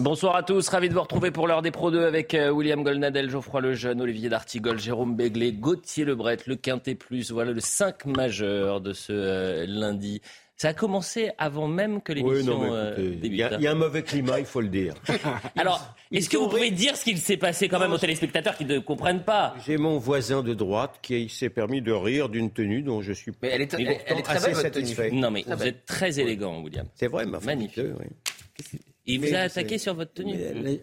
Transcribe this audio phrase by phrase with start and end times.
[0.00, 2.82] Bonsoir à tous, ravi de vous retrouver pour l'heure des Pro 2 avec euh, William
[2.82, 7.30] Golnadel, Geoffroy Lejeune, Olivier D'Artigol, Jérôme Béglé, Gauthier Lebret, le Quintet Plus.
[7.30, 10.22] Voilà le 5 majeur de ce euh, lundi.
[10.56, 13.20] Ça a commencé avant même que l'émission Oui, euh, débute.
[13.24, 13.56] il y, a- hein.
[13.58, 14.94] il y a un mauvais climat, il faut le dire.
[15.58, 18.64] Alors, est-ce que vous pouvez dire ce qu'il s'est passé quand même aux téléspectateurs qui
[18.64, 22.80] ne comprennent pas J'ai mon voisin de droite qui s'est permis de rire d'une tenue
[22.80, 24.86] dont je suis Mais elle est, Mais elle, elle est très assez belle, votre tenue.
[24.86, 25.10] satisfait.
[25.10, 25.68] Non mais vous belle.
[25.68, 26.86] êtes très élégant, William.
[26.94, 27.84] C'est vrai, ma Magnifique.
[28.00, 28.78] oui.
[29.06, 30.34] Il vous a attaqué sur votre tenue.
[30.62, 30.82] Mais est-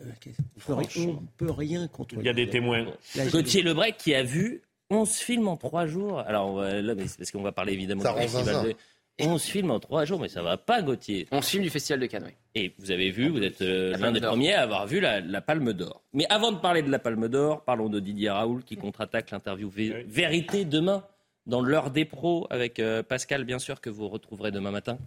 [0.58, 2.86] on peut rien- on peut rien contre Il y a des témoins.
[3.32, 6.20] Gauthier Lebret qui a vu 11 films en 3 jours.
[6.20, 8.74] Alors là, mais c'est parce qu'on va parler évidemment Ça du festival de...
[9.22, 11.28] 11 films en 3 jours, mais ça va pas, Gauthier.
[11.32, 12.32] On filme du Festival de Cannes, oui.
[12.56, 15.42] Et vous avez vu, vous êtes euh, l'un des premiers à avoir vu la, la
[15.42, 16.02] Palme d'Or.
[16.14, 19.70] Mais avant de parler de la Palme d'Or, parlons de Didier Raoult qui contre-attaque l'interview
[19.70, 21.04] Vé- Vérité demain
[21.50, 25.00] dans l'heure des pros avec euh, Pascal, bien sûr, que vous retrouverez demain matin.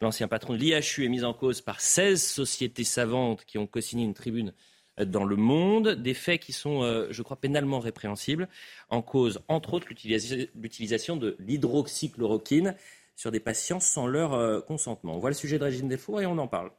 [0.00, 4.04] L'ancien patron de l'IHU est mis en cause par 16 sociétés savantes qui ont co-signé
[4.04, 4.54] une tribune
[4.98, 8.48] euh, dans le monde, des faits qui sont, euh, je crois, pénalement répréhensibles,
[8.88, 12.74] en cause, entre autres, l'utilisation- de l'hydroxychloroquine
[13.14, 15.14] sur des patients sans leur consentement.
[15.14, 16.70] On voit le sujet de Régine Delfour et on en parle.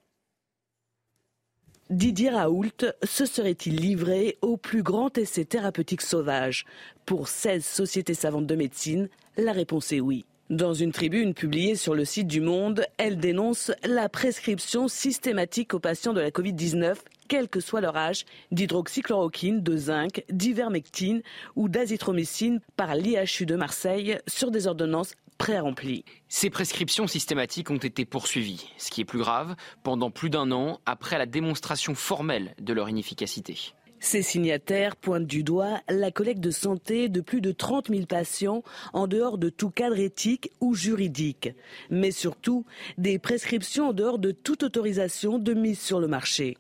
[1.94, 6.66] Didier Raoult se serait-il livré au plus grand essai thérapeutique sauvage?
[7.05, 10.25] Pour 16 sociétés savantes de médecine, la réponse est oui.
[10.50, 15.80] Dans une tribune publiée sur le site du Monde, elle dénonce la prescription systématique aux
[15.80, 16.95] patients de la Covid-19,
[17.27, 21.22] quel que soit leur âge, d'hydroxychloroquine, de zinc, d'ivermectine
[21.55, 26.05] ou d'azithromycine par l'IHU de Marseille sur des ordonnances pré-remplies.
[26.27, 28.69] Ces prescriptions systématiques ont été poursuivies.
[28.77, 32.89] Ce qui est plus grave, pendant plus d'un an après la démonstration formelle de leur
[32.89, 33.57] inefficacité.
[34.03, 38.61] Ces signataires pointent du doigt la collecte de santé de plus de 30 000 patients
[38.91, 41.51] en dehors de tout cadre éthique ou juridique,
[41.89, 42.66] mais surtout
[42.97, 46.57] des prescriptions en dehors de toute autorisation de mise sur le marché.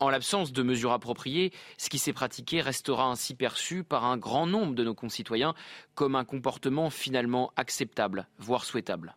[0.00, 4.46] En l'absence de mesures appropriées, ce qui s'est pratiqué restera ainsi perçu par un grand
[4.46, 5.54] nombre de nos concitoyens
[5.94, 9.14] comme un comportement finalement acceptable, voire souhaitable.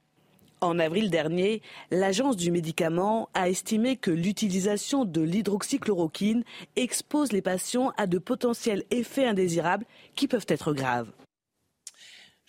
[0.59, 6.43] En avril dernier, l'Agence du médicament a estimé que l'utilisation de l'hydroxychloroquine
[6.75, 9.85] expose les patients à de potentiels effets indésirables
[10.16, 11.11] qui peuvent être graves.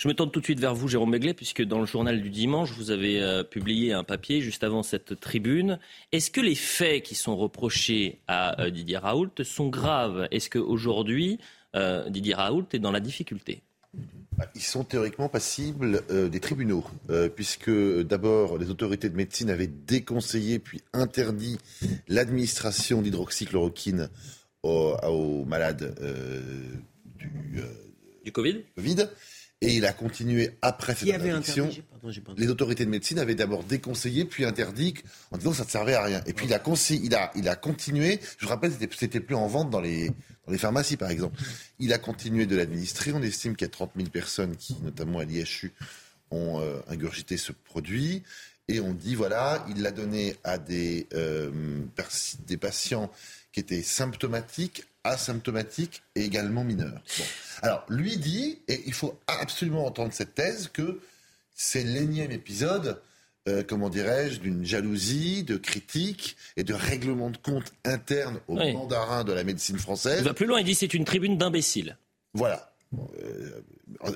[0.04, 2.28] Je me tourne tout de suite vers vous, Jérôme Beglet, puisque dans le journal du
[2.28, 5.78] dimanche, vous avez euh, publié un papier juste avant cette tribune.
[6.12, 10.28] Est-ce que les faits qui sont reprochés à euh, Didier Raoult sont graves?
[10.30, 11.38] Est-ce qu'aujourd'hui,
[11.74, 13.62] euh, Didier Raoult est dans la difficulté?
[14.36, 16.84] Bah, Ils sont théoriquement passibles euh, des tribunaux,
[17.34, 17.70] puisque
[18.02, 21.56] d'abord les autorités de médecine avaient déconseillé puis interdit
[22.08, 24.10] l'administration d'hydroxychloroquine
[24.64, 25.94] aux, aux malades
[27.16, 27.30] du
[28.22, 28.64] Du Covid?
[28.76, 29.06] Covid.
[29.64, 31.64] Et il a continué après cette interdiction.
[31.64, 32.40] interdit pardon.
[32.40, 34.94] Les autorités de médecine avaient d'abord déconseillé, puis interdit,
[35.30, 36.22] en disant que ça ne servait à rien.
[36.26, 39.34] Et puis il a, consi- il a, il a continué, je vous rappelle, c'était, plus
[39.34, 40.08] en vente dans les,
[40.46, 41.40] dans les pharmacies par exemple.
[41.78, 43.12] Il a continué de l'administrer.
[43.12, 45.72] On estime qu'il y a 30 000 personnes qui, notamment à l'IHU,
[46.30, 48.22] ont euh, ingurgité ce produit.
[48.68, 51.50] Et on dit, voilà, il l'a donné à des, euh,
[52.46, 53.10] des patients
[53.52, 57.02] qui étaient symptomatiques, asymptomatiques et également mineurs.
[57.18, 57.24] Bon.
[57.62, 61.00] Alors, lui dit, et il faut absolument entendre cette thèse, que
[61.54, 63.00] c'est l'énième épisode,
[63.48, 68.72] euh, comment dirais-je, d'une jalousie, de critique et de règlement de compte interne au Oui.
[68.72, 70.22] mandarin de la médecine Il française.
[70.22, 71.96] va plus loin, il dit c'est une tribune d'imbéciles.
[72.32, 72.72] Voilà.
[73.20, 73.60] Euh,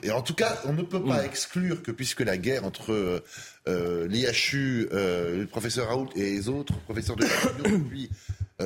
[0.03, 3.22] et en tout cas, on ne peut pas exclure que puisque la guerre entre
[3.69, 7.25] euh, l'IHU, le professeur Raoult et les autres professeurs de
[7.64, 8.11] l'IHU depuis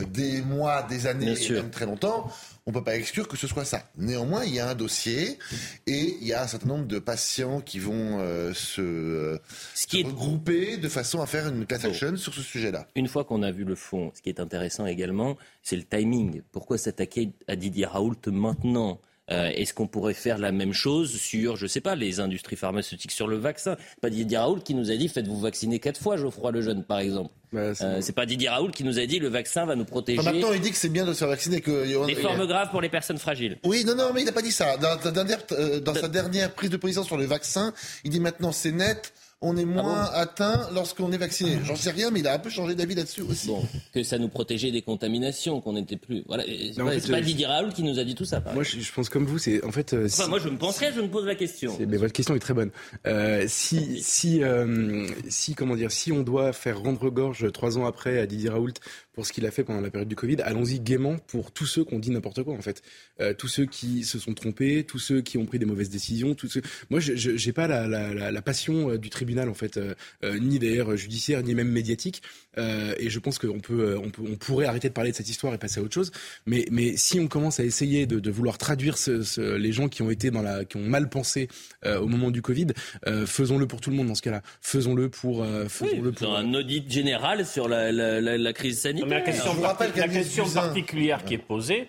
[0.00, 2.30] des mois, des années, et même très longtemps,
[2.64, 3.82] on ne peut pas exclure que ce soit ça.
[3.98, 5.38] Néanmoins, il y a un dossier
[5.86, 9.38] et il y a un certain nombre de patients qui vont euh, se, euh,
[9.74, 11.88] Ce qui est regrouper de façon à faire une class Bon.
[11.90, 12.86] action sur ce sujet-là.
[12.94, 16.42] Une fois qu'on a vu le fond, ce qui est intéressant également, c'est le timing.
[16.52, 18.98] Pourquoi s'attaquer à Didier Raoult maintenant?
[19.30, 23.12] Euh, Est-ce qu'on pourrait faire la même chose sur, je sais pas, les industries pharmaceutiques,
[23.12, 23.76] sur le vaccin?
[24.00, 27.30] Pas Didier Raoult qui nous a dit faites-vous vacciner quatre fois, Geoffroy Lejeune, par exemple.
[27.52, 30.18] Bah, c'est Euh, pas Didier Raoult qui nous a dit le vaccin va nous protéger
[30.18, 31.60] Enfin, maintenant, il dit que c'est bien de se faire vacciner.
[31.60, 33.58] Que, des formes graves pour les personnes fragiles.
[33.64, 34.76] Oui, non, non, mais il n'a pas dit ça.
[34.76, 37.72] Dans, euh, dans sa dernière prise de position sur le vaccin,
[38.04, 39.12] il dit maintenant c'est net.
[39.42, 41.58] On est Ah moins atteint lorsqu'on est vacciné.
[41.64, 43.48] J'en sais rien, mais il a un peu changé d'avis là-dessus aussi.
[43.48, 43.62] Bon,
[43.92, 46.22] que ça nous protégeait des contaminations, qu'on n'était plus.
[46.26, 46.44] Voilà.
[46.44, 48.40] C'est pas, fait, c'est pas je- Didier Raoul qui nous a dit tout ça.
[48.40, 49.38] par Moi, je, je pense comme vous.
[49.38, 49.92] C'est en fait.
[49.92, 51.76] euh, Enfin, si- moi, je me penserais, je me pose la question.
[51.86, 52.70] Mais votre question est très bonne.
[53.06, 57.86] Euh, si, si, euh, si, comment dire, si on doit faire rendre gorge trois ans
[57.86, 58.72] après à Didier Raoult
[59.12, 61.84] pour ce qu'il a fait pendant la période du Covid, allons-y gaiement pour tous ceux
[61.84, 62.82] qui ont dit n'importe quoi en fait,
[63.20, 66.34] Euh, tous ceux qui se sont trompés, tous ceux qui ont pris des mauvaises décisions,
[66.34, 66.62] tous ceux.
[66.90, 69.94] Moi, je j'ai pas la, la, la, la passion euh, du tribunal en fait, euh,
[70.24, 72.22] euh, ni d'ailleurs judiciaire, ni même médiatique.
[72.58, 75.28] Euh, et je pense qu'on peut, on peut, on pourrait arrêter de parler de cette
[75.28, 76.12] histoire et passer à autre chose.
[76.46, 79.88] Mais, mais si on commence à essayer de, de vouloir traduire ce, ce- les gens
[79.88, 81.48] qui ont été dans la, qui ont mal pensé
[81.86, 82.66] euh, au moment du Covid,
[83.06, 84.42] euh, faisons-le pour tout le monde dans ce cas-là.
[84.60, 86.36] Faisons-le pour, euh, faisons-le Oui, pour.
[86.36, 89.08] un audit général sur la, la, la, la crise sanitaire.
[89.08, 91.88] Mais la question, Je rappelle la question particulière qui est posée,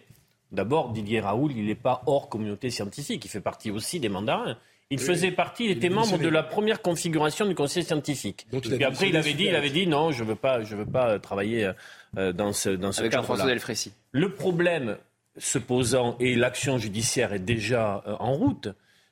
[0.51, 4.57] d'abord, Didier Raoul, il n'est pas hors communauté scientifique, il fait partie aussi des mandarins.
[4.89, 8.45] Il faisait partie, il était membre de la première configuration du conseil scientifique.
[8.51, 10.61] Donc, il a Puis après, il avait dit, il avait dit non, je veux pas,
[10.61, 11.71] je veux pas travailler
[12.17, 13.45] euh, dans ce dans ce Avec cadre-là.
[13.45, 13.91] Delfrécy.
[14.11, 14.97] Le problème
[15.37, 18.67] se posant, et l'action judiciaire est déjà euh, en route,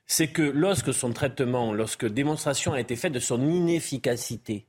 [0.06, 4.66] c'est que lorsque son traitement, lorsque démonstration a été faite de son inefficacité,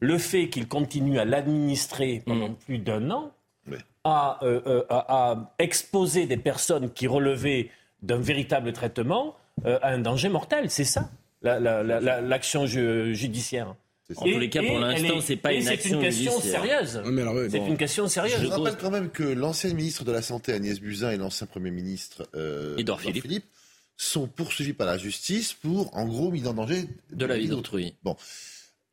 [0.00, 3.32] le fait qu'il continue à l'administrer pendant plus d'un an
[3.70, 3.78] Oui.
[4.04, 7.70] a, euh, euh, a- a exposé des personnes qui relevaient
[8.02, 10.70] d'un véritable traitement euh, à un danger mortel.
[10.70, 11.10] C'est ça,
[11.42, 13.74] la- la- la- la- l'action ju- judiciaire.
[14.16, 16.62] En tous les cas, pour l'instant, c'est pas une c'est action une question judiciaire.
[16.64, 17.00] sérieuse.
[17.50, 17.66] C'est bon.
[17.68, 18.38] une question sérieuse.
[18.40, 21.46] Je Je rappelle quand même que l'ancienne ministre de la Santé, Agnès Buzyn, et l'ancien
[21.46, 23.44] Premier ministre, euh, Édouard Philippe.
[23.96, 27.94] sont poursuivis par la justice pour, en gros, mise en danger De la vie d'autrui.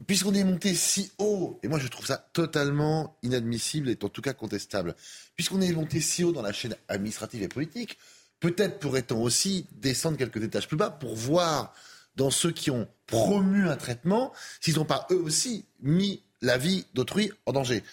[0.05, 4.21] Puisqu'on est monté si haut, et moi je trouve ça totalement inadmissible et en tout
[4.21, 4.93] cas contestable,
[5.35, 7.97] puisqu'on est monté si haut dans la chaîne administrative et politique,
[8.39, 11.73] peut-être pourrait-on aussi descendre quelques étages plus bas pour voir
[12.15, 16.85] dans ceux qui ont promu un traitement s'ils n'ont pas eux aussi mis la vie
[16.93, 17.83] d'autrui en danger.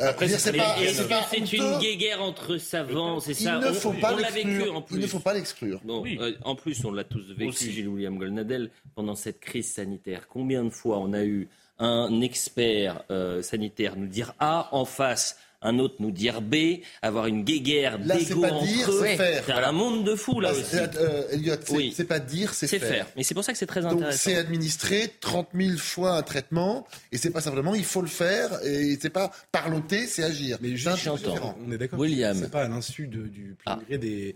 [0.00, 4.30] Euh, c'est une guéguerre entre savants C'est Il ça ne On- faut on pas l'a
[4.30, 4.84] vécu en l'exclure.
[4.86, 4.96] plus.
[4.96, 5.80] Il ne faut pas l'exclure.
[5.84, 6.16] Bon, Oui.
[6.20, 7.70] euh, en plus, on l'a tous vécu, Aussi.
[7.72, 10.28] Gilles William Golnadel, pendant cette crise sanitaire.
[10.28, 11.48] Combien de fois on a eu
[11.78, 17.26] un expert euh, sanitaire nous dire A en face, un autre nous dire B, avoir
[17.26, 18.98] une guéguerre c'est d'égo pas entre dire, eux.
[19.02, 19.42] c'est faire.
[19.46, 20.76] C'est un monde de fous là aussi.
[20.76, 21.92] Euh, euh, Elliot, c'est Oui.
[21.94, 22.88] c'est pas dire, c'est C'est faire.
[22.88, 23.06] faire.
[23.16, 24.18] Mais c'est pour ça que c'est très Donc intéressant.
[24.22, 28.58] c'est administrer 30 000 fois un traitement et c'est pas simplement il faut le faire
[28.64, 30.58] et c'est pas parloter, c'est agir.
[30.62, 31.30] Mais C'est un juste, j'entends.
[31.32, 31.58] différent.
[31.66, 31.98] on est d'accord.
[31.98, 32.36] William.
[32.40, 33.96] C'est pas à l'insu de- du plein Ah.
[33.96, 34.34] des, des,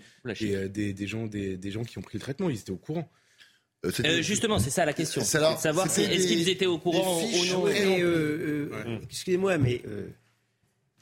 [0.54, 2.50] euh, des, des gens, des, des gens qui ont pris le traitement.
[2.50, 3.08] Ils étaient au courant.
[4.04, 5.20] Euh, justement, c'est ça la question.
[5.22, 7.66] C'est C'est de savoir si, est-ce qu'ils étaient au courant ou non.
[7.68, 10.08] euh, Excusez-moi, mais euh,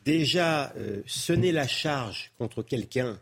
[0.05, 3.19] déjà, euh, sonner la charge contre quelqu'un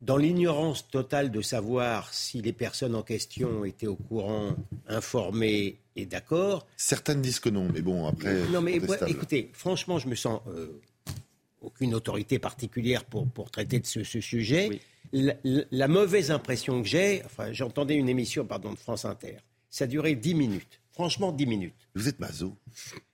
[0.00, 4.56] dans l'ignorance totale de savoir si les personnes en question étaient au courant,
[4.88, 6.66] informées et d'accord.
[6.76, 8.46] Certaines disent que non, mais bon après.
[8.48, 10.80] Non, mais écoutez, franchement, je me sens euh,
[11.60, 14.68] aucune autorité particulière pour, pour traiter de ce, ce sujet.
[14.70, 14.80] Oui.
[15.12, 19.36] La, la- la mauvaise impression que j'ai, enfin, j'entendais une émission pardon, de France Inter.
[19.68, 20.79] Ça durait 10 minutes.
[21.00, 21.74] Franchement, 10 minutes.
[21.94, 22.54] Vous êtes maso.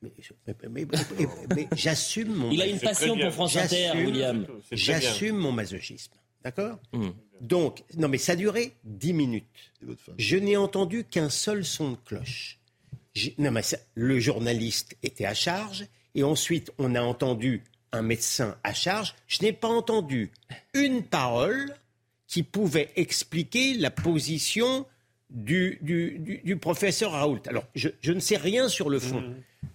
[0.02, 0.10] Mais,
[0.48, 0.86] mais- mais-
[1.18, 4.04] mais- mais j'assume mon, Il a une passion pour France Inter, J'assume.
[4.06, 4.46] William.
[4.72, 6.12] J'assume mon masochisme.
[6.42, 7.10] D'accord Mmh.
[7.40, 9.72] Donc, non, mais ça durait 10 minutes.
[10.18, 12.58] Je n'ai entendu qu'un seul son de cloche.
[13.38, 15.86] Non, mais ça- le journaliste était à charge,
[16.16, 17.62] et ensuite on a entendu
[17.92, 19.14] un médecin à charge.
[19.28, 20.32] Je n'ai pas entendu
[20.74, 21.72] une parole
[22.26, 24.86] qui pouvait expliquer la position
[25.30, 27.40] du, du, du- du professeur Raoult.
[27.48, 29.22] Alors, je, je ne sais rien sur le fond.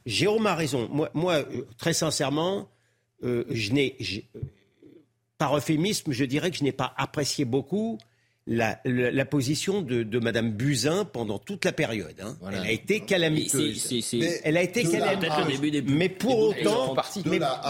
[0.06, 0.88] Jérôme a raison.
[0.92, 2.70] Moi, moi euh, très sincèrement,
[3.24, 4.40] euh, je n'ai, j'ai- euh,
[5.38, 7.98] par euphémisme, je dirais que je n'ai pas apprécié beaucoup
[8.48, 12.16] la, la- la position de, de Madame Buzyn pendant toute la période.
[12.24, 12.36] hein.
[12.42, 12.58] Voilà.
[12.62, 13.82] Elle a été calamiteuse.
[13.82, 15.30] c'est- c'est- Mais- Elle a été calamiteuse.
[16.10, 16.40] Pour
[16.70, 16.94] autant,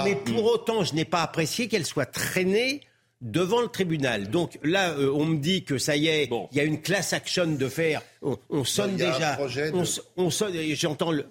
[0.06, 2.82] mais pour autant, je n'ai pas apprécié qu'elle soit traînée
[3.22, 4.30] devant le tribunal.
[4.30, 6.50] Donc là, euh, on me dit que ça y est, il Bon.
[6.52, 8.02] y a une class action de faire.
[8.22, 9.14] On, on sonne il y a un
[9.48, 9.72] déjà.
[9.72, 9.84] de- On,
[10.26, 10.54] on sonne.
[10.74, 11.26] J'entends le.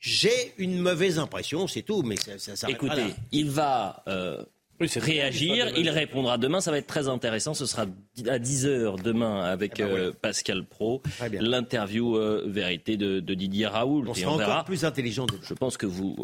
[0.00, 3.14] J'ai une mauvaise impression, c'est tout, mais ça, ça s'arrêtera Écoutez, là.
[3.32, 4.44] il va euh,
[4.80, 7.82] Oui, réagir, il répondra demain, ça va être très intéressant, ce sera
[8.26, 11.02] à 10h demain avec Eh ben euh, Pascal Pro,
[11.40, 14.04] l'interview euh, vérité de, de Didier Raoult.
[14.06, 14.52] On et sera on verra.
[14.52, 15.40] encore plus intelligent demain.
[15.42, 16.16] Je pense que vous,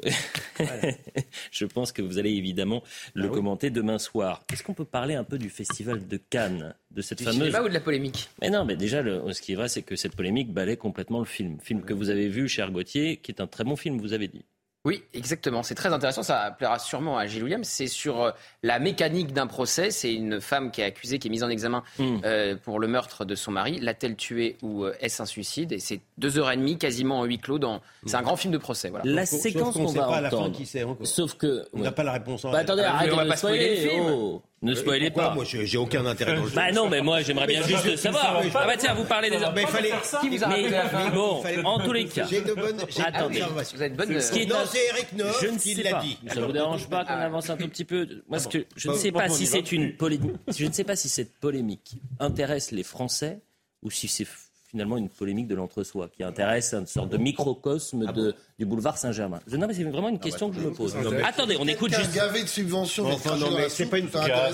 [1.50, 2.82] je pense que vous allez évidemment
[3.14, 3.34] le Ah oui.
[3.34, 4.42] commenter demain soir.
[4.52, 7.62] Est-ce qu'on peut parler un peu du festival de Cannes, de cette Du fameuse cinéma
[7.62, 8.28] ou de la polémique?
[8.40, 11.18] Mais non, mais déjà, le- ce qui est vrai, c'est que cette polémique balaie complètement
[11.18, 11.58] le film.
[11.60, 14.28] Film que vous avez vu, cher Gauthier, qui est un très bon film, vous avez
[14.28, 14.44] dit.
[14.84, 15.62] Oui, exactement.
[15.62, 16.22] C'est très intéressant.
[16.22, 17.66] Ça plaira sûrement à Gilles Williams.
[17.66, 18.30] C'est sur euh,
[18.62, 19.90] la mécanique d'un procès.
[19.90, 22.18] C'est une femme qui est accusée, qui est mise en examen Hmm.
[22.24, 23.78] euh, pour le meurtre de son mari.
[23.80, 25.72] L'a-t-elle tué ou euh, est-ce un suicide?
[25.72, 27.58] Et c'est deux heures et demie, quasiment en huis clos.
[27.58, 27.80] Dans...
[28.04, 28.90] C'est un grand film de procès.
[28.90, 29.04] Voilà.
[29.10, 31.06] La Sauf séquence qu'on sait va pas à la fin qui c'est encore.
[31.06, 31.64] Sauf que.
[31.72, 33.70] On n'a pas la réponse en Bah, attendez, Ah, arrêtez on va de pas spoiler
[33.84, 34.04] le film.
[34.06, 34.42] oh.
[34.64, 35.34] Ne spoilez Pourquoi pas.
[35.34, 36.54] Moi, j'ai aucun intérêt dans le jeu.
[36.56, 38.40] Bah non, mais moi j'aimerais bien juste savoir.
[38.54, 39.36] Ah bah tiens, vous parlez des.
[39.54, 39.92] Mais il fallait.
[40.22, 42.26] Qui vous a Mais bon, fallait- en tous les cas.
[42.28, 43.42] J'ai de bonnes j'ai de Attendez.
[43.74, 44.20] Vous êtes bonne.
[44.20, 46.00] Ce qui est Non, c'est Eric Noff Je ne qui sais l'a pas.
[46.02, 46.18] dit.
[46.32, 47.24] Ça vous dérange pas qu'on Ah.
[47.26, 48.06] avance un tout petit peu?
[48.28, 50.32] Moi, ce que je ne sais pas si c'est une polémique.
[50.56, 53.40] Je ne sais pas si cette polémique intéresse les Français
[53.82, 54.26] ou si c'est
[54.74, 59.38] finalement une polémique de l'entre-soi qui intéresse une sorte de microcosme de, du boulevard Saint-Germain.
[59.46, 60.96] Je- Non, mais c'est vraiment une question que je me pose.
[60.96, 62.12] Non, mais- Attendez, on écoute juste.
[62.12, 63.06] gavé de subventions.
[63.06, 64.08] Enfin, non, mais c'est pas une-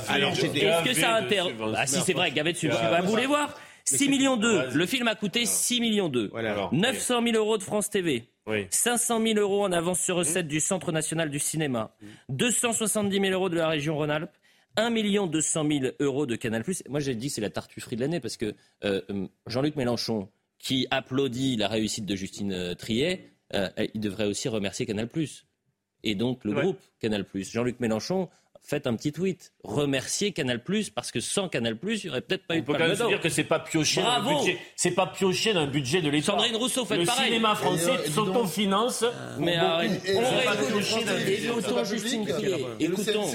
[0.09, 1.53] Alors, Est-ce que ça intéresse.
[1.75, 2.91] Ah si c'est vrai, gavé de subventions.
[2.91, 3.55] Bah, vous voulez voir
[3.87, 4.57] 6 millions 2.
[4.59, 4.75] Vas-y.
[4.75, 6.29] Le film a coûté 6 millions 2.
[6.33, 6.53] Voilà.
[6.53, 8.29] Alors, 900 000 euros de France TV.
[8.47, 8.67] Oui.
[8.69, 11.93] 500 000 euros en avance sur recette du Centre national du cinéma,
[12.29, 14.31] 270 000 euros de la région Rhône-Alpes,
[14.77, 14.91] 1
[15.27, 16.65] 200 000 euros de Canal+.
[16.89, 20.29] Moi, j'ai dit que c'est la tartufferie de l'année parce que euh, euh, Jean-Luc Mélenchon,
[20.59, 25.09] qui applaudit la réussite de Justine euh, Triet, euh, il devrait aussi remercier Canal+.
[26.03, 26.63] Et donc le Ouais.
[26.63, 27.25] groupe Canal+.
[27.35, 28.29] Jean-Luc Mélenchon,
[28.63, 29.53] faites un petit tweet.
[29.65, 30.63] Remerciez Canal+,
[30.95, 32.89] parce que sans Canal+, il n'y aurait peut-être pas eu On de peut quand Palme
[32.91, 33.09] même se d'Or.
[33.11, 34.39] dire que c'est pas pioché dans le Bravo.
[34.41, 34.59] budget.
[34.77, 36.27] C'est pas pioché dans le budget de l'État.
[36.33, 37.27] Sandrine Rousseau, faites le pareil.
[37.27, 38.27] cinéma français Et, euh, dis donc.
[38.27, 39.05] s'autofinance.
[39.39, 39.91] Mais arrête.
[40.15, 40.21] On
[41.51, 43.27] écoutons Justine le Écoutons.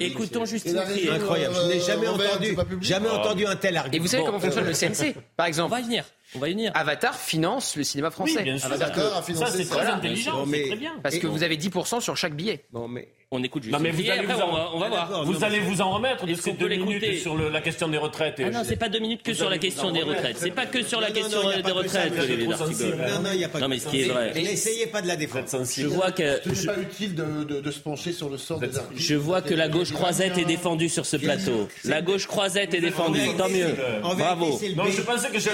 [0.00, 1.54] Écoutons Justine Incroyable.
[1.62, 3.18] Je n'ai jamais Euh, Robert, entendu, jamais Ah.
[3.20, 3.96] entendu un tel argument.
[3.96, 6.04] Et vous savez comment fonctionne le CNC Par On exemple, va y venir.
[6.34, 6.72] On va y venir.
[6.74, 8.38] Avatar finance le cinéma français.
[8.38, 8.72] Oui, bien sûr.
[8.72, 9.74] Avatar a Ça, financé c'est ça.
[9.76, 9.96] très Voilà.
[9.98, 10.44] intelligent.
[10.50, 10.92] C'est très bien.
[11.02, 12.64] Parce Et que on- vous avez 10% sur chaque billet.
[12.72, 14.88] Bon, mais On écoute Non, Justine mais vous allez vous on en- va, on va
[14.88, 15.24] voir.
[15.24, 18.36] Vous allez vous en remettre de ces deux minutes sur le- la question des retraites.
[18.38, 20.36] Ah non, c'est pas deux minutes que Vous sur la question des retraites.
[20.38, 23.22] C'est pas que sur la Non, question non, il y a des que retraites, non,
[23.22, 24.30] non, il n'y a pas Non, mais ce qui est vrai.
[24.36, 25.46] Et N'essayez pas de la défendre.
[25.50, 28.76] Je vois que Ce n'est je, pas utile de, se pencher sur le sort des
[28.78, 29.02] artistes.
[29.02, 31.66] je vois que la gauche croisette est défendue sur ce plateau.
[31.84, 33.20] La gauche croisette est défendue.
[33.36, 33.74] Tant mieux.
[34.04, 34.56] En vérité, Bravo.
[34.60, 35.50] c'est le Non, je pensais que c'est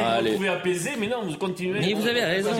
[0.00, 0.30] Ah, allez.
[0.30, 1.80] retrouver apaisé, mais non, vous continuez.
[1.80, 2.50] Mais vous avez raison.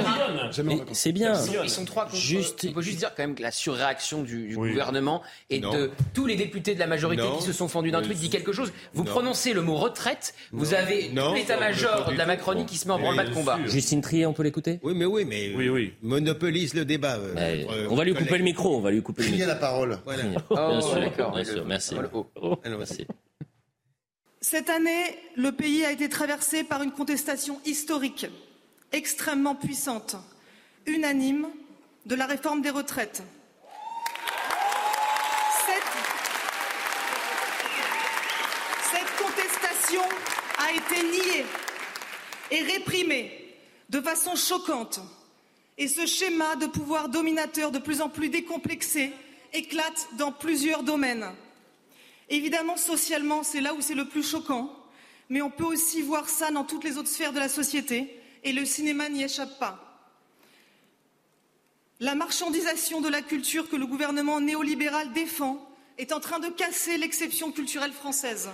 [0.93, 1.35] C'est bien.
[1.63, 2.17] Ils sont trois contre.
[2.17, 4.71] Juste- Il faut juste dire quand même que la surréaction du, du Oui.
[4.71, 5.73] gouvernement et Non.
[5.73, 7.37] de tous les députés de la majorité Non.
[7.37, 8.73] qui se sont fendus d'un truc dit quelque chose.
[8.95, 9.11] Vous Non.
[9.11, 13.25] prononcez le mot retraite, vous avez l'état-major de la Macronie qui se met en branle-bas
[13.25, 13.59] de combat.
[13.67, 14.81] Justine Trier, on peut l'écouter?
[14.83, 15.93] Oui, mais oui, mais Oui, oui.
[16.03, 17.17] monopolise le débat.
[17.17, 18.77] euh, euh, On va lui couper le micro.
[18.77, 19.47] On va lui couper le micro.
[19.49, 19.99] la parole.
[20.05, 20.23] Voilà.
[20.23, 21.33] Bien Oh, sûr, d'accord.
[21.35, 21.65] bien sûr.
[21.67, 21.95] Merci.
[21.97, 22.27] Alors,
[22.79, 23.07] Merci.
[24.45, 28.27] Cette année, le pays a été traversé par une contestation historique,
[28.91, 30.17] extrêmement puissante,
[30.85, 31.47] unanime,
[32.07, 33.23] de la réforme des retraites.
[38.91, 40.03] Cette, contestation
[40.59, 41.47] a été niée
[42.51, 43.55] et réprimée
[43.91, 44.99] de façon choquante.
[45.79, 49.13] Et ce schéma de pouvoir dominateur de plus en plus décomplexé
[49.53, 51.33] éclate dans plusieurs domaines.
[52.33, 54.75] Évidemment, socialement, c'est là où c'est le plus choquant,
[55.29, 58.55] mais on peut aussi voir ça dans toutes les autres sphères de la société, et
[58.55, 60.09] le cinéma n'y échappe pas.
[62.01, 65.59] La marchandisation de la culture que le gouvernement néolibéral défend
[65.99, 68.49] est en train de casser l'exception culturelle française.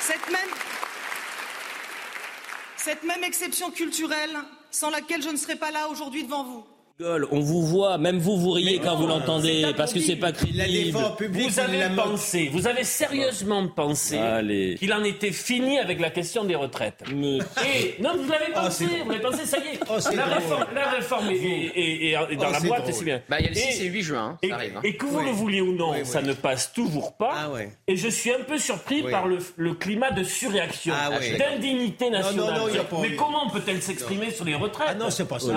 [0.00, 0.50] Cette même,
[2.88, 4.34] cette même exception culturelle
[4.70, 6.64] sans laquelle je ne serais pas là aujourd'hui devant vous.
[7.00, 10.32] Gueule, On vous voit, même vous, vous riez quand vous l'entendez, parce que c'est pas
[10.32, 10.64] crédible.
[10.66, 11.48] défend en public.
[11.48, 14.18] Vous avez pensé, vous avez sérieusement pensé
[14.80, 17.04] qu'il en était fini avec la question des retraites.
[17.08, 19.80] Et non, vous l'avez Oh, pensé, vous l'avez pensé, ça y est.
[19.88, 23.22] Oh, la, réforme, la réforme est, est- est- est dans Oh, la boîte, c'est bien.
[23.28, 24.76] Bah, il y a le 6 Et- et 8 juin, hein, Et, ça arrive.
[24.78, 24.80] hein.
[24.82, 25.24] et que vous Oui.
[25.26, 26.06] le vouliez ou non, Oui, oui.
[26.06, 27.32] ça ne passe toujours pas.
[27.32, 27.70] Ah ouais.
[27.86, 29.10] Et je suis un peu surpris Oui.
[29.12, 31.38] par le, le climat de surréaction, Ah ouais.
[31.38, 32.60] d'indignité nationale.
[33.02, 35.52] Mais comment peut-elle s'exprimer sur les retraites Ah non, c'est pas ça.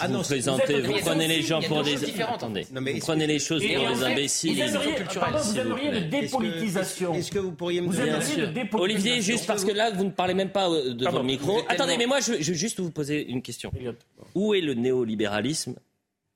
[0.00, 1.96] Ah non, vous vous prenez les gens pour des...
[2.22, 4.54] Attendez, vous prenez les choses Et pour des imbéciles.
[4.54, 7.14] Vous aimeriez, que- dépolitisation.
[7.14, 8.68] Est-ce que vous pourriez me dire.
[8.74, 11.60] Olivier, juste parce que là, vous ne parlez même pas euh, devant le micro.
[11.68, 13.72] Attendez, mais moi, je, veux juste vous poser une question.
[14.34, 15.74] Où est le néolibéralisme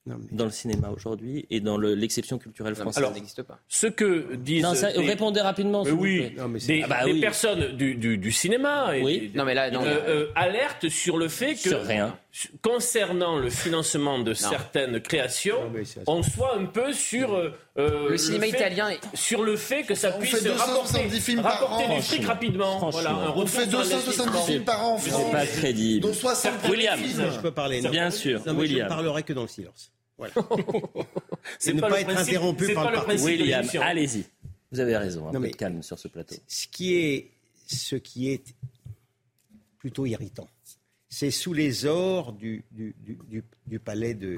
[0.07, 3.59] Non, mais- dans le cinéma aujourd'hui et dans le- l'exception culturelle française ça n'existe pas.
[3.69, 4.62] Ce que disent.
[4.62, 6.33] Non, ça- des- répondez rapidement, Mais oui.
[6.37, 7.21] Non, mais des, Ah bah des oui.
[7.21, 9.31] personnes du, du, du cinéma et Oui.
[9.33, 9.83] des- Non, mais là, non.
[9.83, 12.16] euh, euh, alertent sur le fait que Sur rien.
[12.62, 18.11] Concernant le financement de certaines créations, Non, c'est- on soit un peu sur euh, euh,
[18.11, 21.21] Le cinéma fait- italien est- sur le fait que ça On puisse fait 270 rapporter,
[21.21, 21.97] films par rapporter an.
[21.97, 22.90] du fric rapidement.
[22.90, 24.43] Voilà, un On fait sur 270 investissement.
[24.45, 26.07] films par an en C'est France, pas crédible.
[26.07, 26.99] dont 60 William.
[27.00, 27.81] Je peux parler.
[27.81, 27.90] non.
[27.90, 28.85] Bien sûr, Non, mais je William.
[28.85, 29.90] ne parlerai que dans le silence.
[30.19, 30.35] Voilà.
[31.59, 33.64] C'est Et ne pas pas le être principe- interrompu c'est par le le de William,
[33.83, 34.25] allez-y.
[34.73, 36.35] Vous avez raison, un Non, peu mais- de calme sur ce plateau.
[36.49, 37.31] Ce qui est,
[37.66, 38.43] ce qui est
[39.78, 40.49] plutôt irritant.
[41.08, 44.36] C'est sous les ors du, du, du, du- du palais de,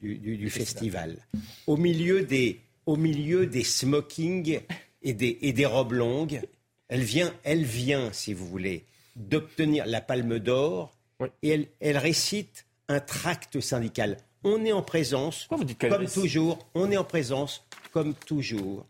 [0.00, 1.18] du, festival,
[1.66, 4.60] au milieu des, au milieu des smokings
[5.02, 6.40] et des, et des robes longues.
[6.88, 8.84] Elle vient, elle vient, si vous voulez,
[9.16, 10.96] d'obtenir la palme d'or
[11.42, 14.16] et elle, elle récite un tract syndical.
[14.44, 15.46] On est en présence,
[15.90, 18.86] comme toujours, on est en présence, comme toujours,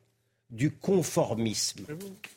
[0.51, 1.85] du conformisme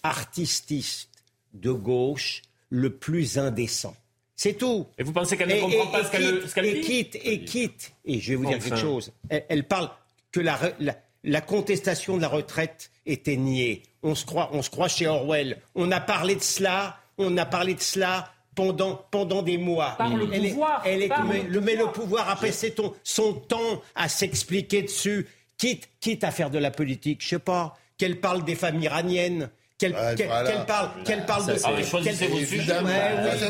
[0.03, 1.10] artististe
[1.53, 3.95] de gauche le plus indécent.
[4.36, 4.86] C'est tout.
[4.98, 7.15] Et vous pensez qu'elle ne comprend pas ce qu'elle- quitte- ce qu'elle et dit quitte,
[7.24, 9.12] et quitte, et je vais vous dire quelque chose.
[9.30, 9.89] Elle, elle parle
[10.32, 13.84] que la, re- la, la contestation de la retraite était niée.
[14.04, 15.58] On se croit, on se croit chez Orwell.
[15.74, 19.96] On a parlé de cela, on a parlé de cela pendant, pendant des mois.
[19.98, 22.36] Par le elle est- pouvoir, elle est, par mais, le le, mais le pouvoir a
[22.36, 25.27] passé ton- son temps à s'expliquer dessus,
[25.58, 27.22] quitte, quitte à faire de la politique.
[27.24, 29.50] Je sais pas, qu'elle parle des femmes iraniennes.
[29.77, 30.50] Qu'elle Ouais, qu'elle- voilà.
[30.51, 31.58] qu'elle parle, qu'elle parle Ça, de.
[31.58, 32.55] c'est- Ah, mais choisissez vos Ouais, sujets.
[32.55, 32.89] oui, Évidemment.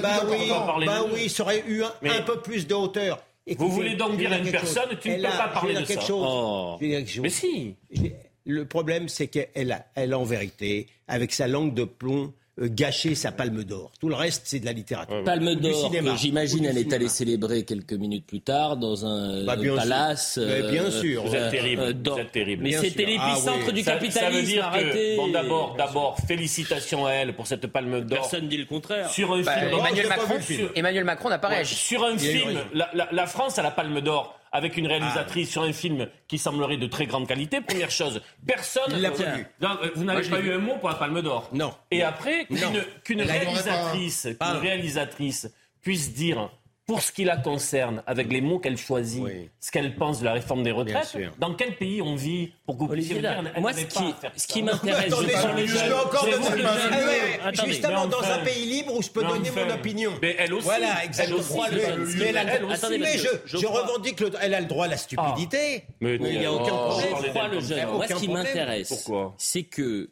[0.01, 2.74] bah oui, va parler bah oui, ça aurait eu un, Mais- un peu plus de
[2.74, 3.22] hauteur.
[3.58, 4.74] Vous voulez donc dire à une quelque chose.
[4.74, 6.08] personne, tu ne peux a- pas parler de quelque ça.
[6.08, 6.25] chose.
[6.27, 6.77] Oh.
[6.79, 7.20] Chose.
[7.22, 7.75] Mais si.
[8.48, 12.67] Le problème, c'est qu'elle a, elle a en vérité, avec sa langue de plomb, euh,
[12.69, 13.91] gâché sa palme d'or.
[14.00, 15.24] Tout le reste, c'est de la littérature.
[15.25, 16.12] Palme d'or, cinéma.
[16.12, 19.74] que j'imagine elle est allée célébrer quelques minutes plus tard dans un Bah, euh, bien
[19.74, 19.75] sûr.
[19.75, 20.39] palace.
[20.41, 21.24] Mais bien euh, sûr.
[21.25, 21.81] Vous êtes euh, terrible.
[21.81, 22.63] euh, vous dans- êtes terrible.
[22.63, 23.05] Mais c'était.
[23.19, 23.74] Ah l'épicentre oui.
[23.74, 24.19] du Ça- capitalisme.
[24.19, 24.91] Ça veut dire arrêtez.
[24.91, 28.19] que, bon, d'abord, d'abord, félicitations à elle pour cette palme d'or.
[28.21, 29.09] Personne dit le contraire.
[29.09, 29.74] Sur un Bah, film.
[29.79, 30.69] Emmanuel, Macron, film.
[30.75, 31.75] Emmanuel Macron n'a pas Ouais, réagi.
[31.75, 32.59] Sur un film, raison.
[32.74, 36.38] la, la- la France a la palme d'or avec une réalisatrice sur un film qui
[36.38, 37.59] semblerait de très grande qualité.
[37.59, 38.83] Première chose, personne.
[38.91, 39.45] Il l'a pas vu.
[39.62, 41.50] Euh, vous n'avez pas eu un mot pour la palme d'or.
[41.51, 41.74] Non.
[41.91, 42.47] Et après,
[43.03, 44.62] qu'une réalisatrice, qu'une Pardon.
[44.62, 46.50] réalisatrice puisse dire.
[46.88, 49.50] Pour ce qui la concerne, avec les mots qu'elle choisit, Oui.
[49.60, 52.82] ce qu'elle pense de la réforme des retraites, dans quel pays on vit pour que
[52.82, 55.30] vous puissiez dire, moi, ce qui, ce qui m'intéresse, Attendez,
[55.65, 56.27] je- je, je- encore
[57.42, 60.12] Ah Attendez, justement dans un pays libre où je peux donner mon opinion.
[60.22, 60.65] Mais elle aussi.
[60.65, 61.39] Voilà, Elle exactement.
[62.92, 65.86] Mais- je, revendique le, elle a le droit à la stupidité.
[66.01, 67.88] Mais il n'y a aucun problème.
[67.94, 70.12] Moi, ce qui m'intéresse, c'est que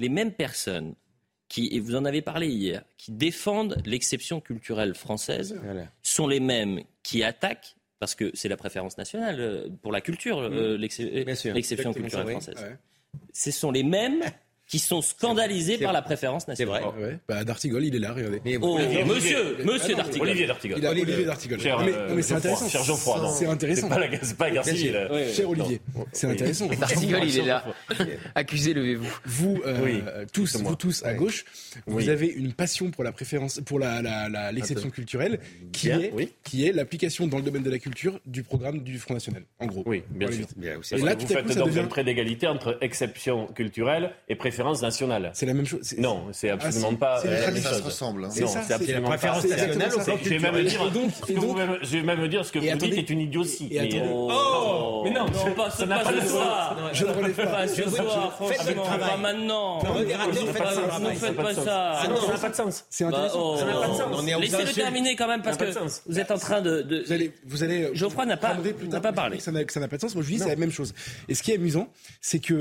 [0.00, 0.94] les mêmes personnes
[1.48, 5.58] qui, et vous en avez parlé hier, qui défendent l'exception culturelle française,
[6.02, 10.38] sont les mêmes qui attaquent, parce que c'est la préférence nationale euh, pour la culture,
[10.40, 11.34] euh, Mmh.
[11.34, 11.54] Sûr.
[11.54, 12.56] l'exception culturelle française.
[12.58, 12.76] Ouais.
[13.32, 14.22] Ce sont les mêmes
[14.68, 15.98] qui sont scandalisés C'est par vrai.
[16.00, 16.82] la préférence C'est nationale.
[16.82, 16.92] vrai.
[16.94, 17.18] Ah ouais.
[17.26, 18.40] Bah, D'Artigol, il est là, regardez.
[18.44, 20.28] Mais Oh, Olivier- monsieur, monsieur Ah d'Artigol.
[20.28, 20.84] Olivier d'Artigol.
[20.86, 21.58] Olivier d'Artigol.
[21.62, 22.68] Mais, euh, mais c'est Geoffroy, intéressant.
[22.68, 23.30] cher Geoffroy, non.
[23.34, 23.88] C'est intéressant.
[23.88, 24.48] C'est pas la, c'est pas
[25.10, 25.32] oui.
[25.34, 25.80] Cher Olivier,
[26.12, 26.66] c'est intéressant.
[26.80, 27.64] D'Artigol, il est là.
[28.34, 29.08] Accusé, levez-vous.
[29.24, 30.02] Vous, euh, Oui,
[30.34, 31.46] tous, c'est vous tous à gauche,
[31.86, 32.10] vous Oui.
[32.10, 35.40] avez une passion pour la préférence, pour la, la- la- l'exception culturelle,
[35.72, 36.32] qui Bien, est, oui.
[36.44, 39.66] qui est l'application dans le domaine de la culture du programme du Front National, en
[39.66, 39.82] gros.
[39.86, 40.46] Oui, bien sûr.
[40.92, 45.30] Et là, vous faites donc un trait d'égalité entre exception culturelle et préférence nationale.
[45.34, 45.80] C'est la même chose.
[45.98, 47.62] Non, c'est absolument Ah, pas c'est euh, la même.
[47.62, 47.84] Ça se chose.
[47.84, 48.24] ressemble.
[48.24, 48.28] hein.
[48.30, 49.48] C'est Non, ça, c'est absolument la préférence pas.
[49.56, 50.12] nationale ça.
[50.22, 52.52] Je vais même dire, donc- ce que vous donc- même- je vais même dire ce
[52.52, 53.68] que vous attendez- dites est une idiotie.
[53.70, 56.76] et mais, euh, Oh Mais non, non, pas, ça n'a pas de soir.
[56.92, 57.46] Je ne relève pas.
[57.46, 59.10] Pas ce soir, Faites votre franchement, travail.
[59.10, 59.78] pas maintenant.
[59.82, 60.04] Ne
[60.44, 60.56] faites
[61.36, 61.92] pas- ne Ça ça.
[62.02, 62.84] Ah non, ça n'a pas de sens.
[62.90, 63.40] C'est Bah, intéressant.
[63.54, 63.56] oh.
[63.58, 64.40] Ça n'a pas de sens.
[64.40, 65.70] Laissez-le terminer quand même parce Ça que
[66.06, 67.02] vous êtes en train de.
[67.06, 67.90] Vous allez, vous allez.
[67.94, 68.48] Geoffroy n'a pas-
[69.12, 69.38] parlé.
[69.40, 70.14] ça n'a, ça pas de sens.
[70.14, 70.92] Moi, je dis, c'est la même chose.
[71.28, 71.88] Et ce qui est amusant,
[72.20, 72.54] c'est que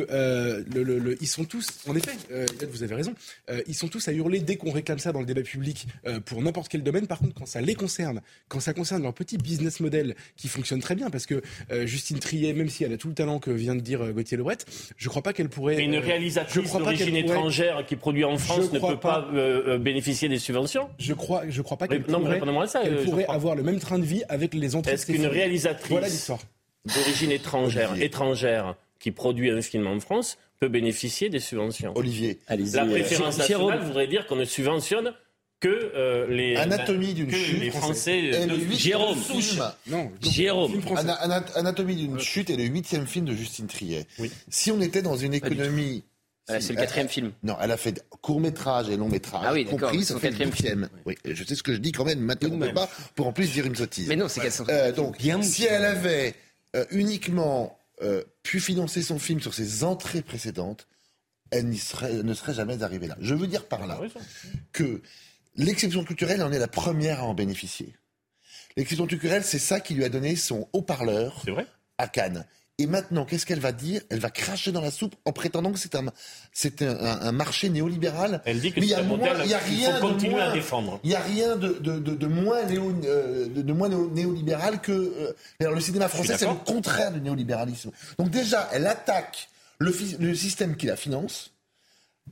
[0.74, 3.14] le, le- le- ils sont tous, en effet, euh, vous avez raison,
[3.50, 6.20] euh, ils sont tous à hurler dès qu'on réclame ça dans le débat public euh,
[6.20, 7.08] pour n'importe quel domaine.
[7.08, 10.80] Par contre, quand ça les concerne, quand ça concerne leur petit business model qui fonctionne
[10.80, 11.42] très bien, parce que
[11.86, 14.58] Justine Triet, même si elle a tout le talent que vient de dire Gauthier Lebret,
[14.98, 15.78] je crois pas qu'elle pourrait.
[15.78, 19.28] Mais une réalisatrice d'origine pourrait- étrangère qui produit en France ne peut pas,
[19.80, 22.40] bénéficier des subventions Je crois, je crois pas qu'elle pourrait,
[23.06, 24.94] pourrait avoir le même train de vie avec les entrées.
[24.94, 26.08] Est-ce qu'une réalisatrice Voilà
[26.88, 32.40] d'origine étrangère, étrangère qui produit un film en France peut bénéficier des subventions Olivier.
[32.50, 33.68] La euh, préférence Jérôme.
[33.70, 35.14] nationale voudrait dire qu'on ne subventionne
[35.60, 39.18] que euh, les Anatomie d'une chute les Français Et de le huitième Jérôme.
[39.18, 40.12] film- Non.
[40.22, 40.70] Jérôme.
[40.72, 41.02] film français.
[41.02, 44.06] Ana- Ana- Anatomie d'une chute est le huitième film de Justine Triet.
[44.20, 44.32] Oui.
[44.50, 46.04] Si on était dans une économie.
[46.50, 47.32] Euh, si, C'est le quatrième film.
[47.44, 49.42] Non, elle a fait court métrage et long métrage.
[49.46, 50.90] Ah oui, compris, ça son fait le quatrième huitième.
[51.06, 52.20] Oui, je sais ce que je dis quand même.
[52.20, 54.08] M'interrompez pas pour en plus dire une sottise.
[54.08, 54.42] Mais non, c'est.
[54.70, 56.36] Euh, donc, si elle avait
[56.76, 60.88] euh, uniquement euh, pu financer son film sur ses entrées précédentes,
[61.52, 63.18] elle ne serait jamais arrivée là.
[63.20, 64.00] Je veux dire par là
[64.72, 65.02] que
[65.56, 67.96] l'exception culturelle en est la première à en bénéficier.
[68.76, 71.44] L'exception culturelle, c'est ça qui lui a donné son haut-parleur
[71.98, 72.46] à Cannes.
[72.80, 74.02] Et maintenant, qu'est-ce qu'elle va dire?
[74.12, 76.06] Elle va cracher dans la soupe en prétendant que c'est un,
[76.54, 78.42] c'est un, un- un marché néolibéral.
[78.46, 79.96] Elle dit que il y c'est a un moins- modèle il y a qu'il rien
[80.00, 81.00] faut de continuer à défendre.
[81.04, 84.12] Il n'y a rien de, de, de, de moins, néo, euh, de, de moins néo-
[84.14, 84.92] néolibéral que.
[84.92, 87.90] euh, alors, le cinéma français, c'est le contraire du néolibéralisme.
[88.20, 91.52] Donc, déjà, elle attaque le, le système qui la finance.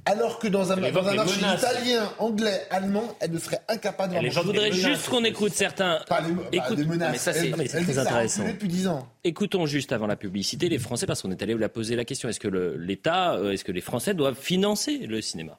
[0.08, 1.62] Alors que dans un, dans un marché menaces.
[1.62, 6.00] italien, anglais, allemand, elle ne serait incapable de Je voudrais juste qu'on écoute certains.
[6.08, 7.12] Pas les, bah, Écoute- des menaces.
[7.12, 8.42] mais ça, c'est- très intéressant.
[8.42, 9.08] reculé depuis 10 ans.
[9.24, 12.30] Écoutons juste avant la publicité les Français, parce qu'on est allé la poser la question
[12.30, 15.58] est-ce que l'État, euh, est-ce que les Français doivent financer le cinéma?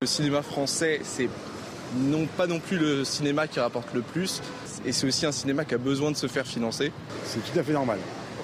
[0.00, 1.28] Le cinéma français, c'est
[1.96, 4.42] non pas non plus le cinéma qui rapporte le plus,
[4.84, 6.92] et c'est aussi un cinéma qui a besoin de se faire financer.
[7.24, 7.98] C'est tout à fait normal.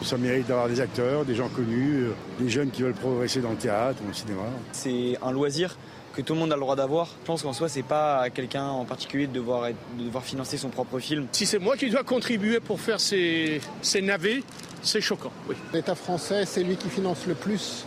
[0.04, 3.50] Ça mérite d'avoir des acteurs, des gens connus, euh, des jeunes qui veulent progresser dans
[3.50, 4.42] le théâtre, dans le cinéma.
[4.72, 5.76] C'est un loisir
[6.14, 7.06] que tout le monde a le droit d'avoir.
[7.22, 10.22] Je pense qu'en soi, c'est pas à quelqu'un en particulier de devoir, être- de devoir
[10.24, 11.26] financer son propre film.
[11.32, 14.42] Si c'est moi qui dois contribuer pour faire ces, ces navets,
[14.82, 15.54] c'est choquant, oui.
[15.72, 17.84] L'État français, c'est lui qui finance le plus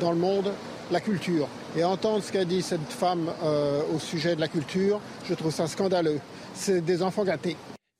[0.00, 0.50] dans le monde
[0.90, 1.46] la culture.
[1.76, 5.52] Et entendre ce qu'a dit cette femme euh, au sujet de la culture, je trouve
[5.52, 6.18] ça scandaleux.
[6.54, 7.56] C'est des enfants gâtés.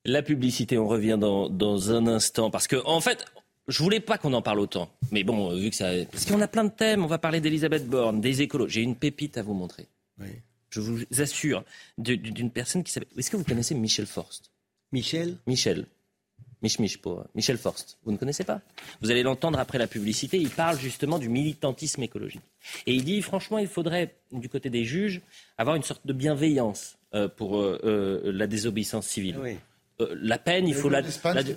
[0.06, 3.24] La publicité, on revient dans, dans un instant, parce que en fait,
[3.70, 4.90] je voulais pas qu'on en parle autant.
[5.12, 7.88] Mais bon, vu que ça, parce qu'on a plein de thèmes, on va parler d'Elisabeth
[7.88, 8.68] Borne, des écolos.
[8.68, 9.86] J'ai une pépite à vous montrer.
[10.70, 11.64] Je vous assure,
[11.98, 13.08] d'une personne qui s'appelle.
[13.16, 14.50] Est-ce que vous connaissez Michel Forst?
[14.92, 15.36] Michel?
[15.46, 15.86] Michel.
[16.62, 17.98] Mich Mich pour Michel Forst.
[18.04, 18.60] Vous ne connaissez pas?
[19.00, 20.36] Vous allez l'entendre après la publicité.
[20.36, 22.42] Il parle justement du militantisme écologique.
[22.86, 25.22] Et il dit, franchement, il faudrait, du côté des juges,
[25.56, 29.36] avoir une sorte de bienveillance euh, pour euh, euh, la désobéissance civile.
[30.00, 31.02] Euh, la peine, il faut la.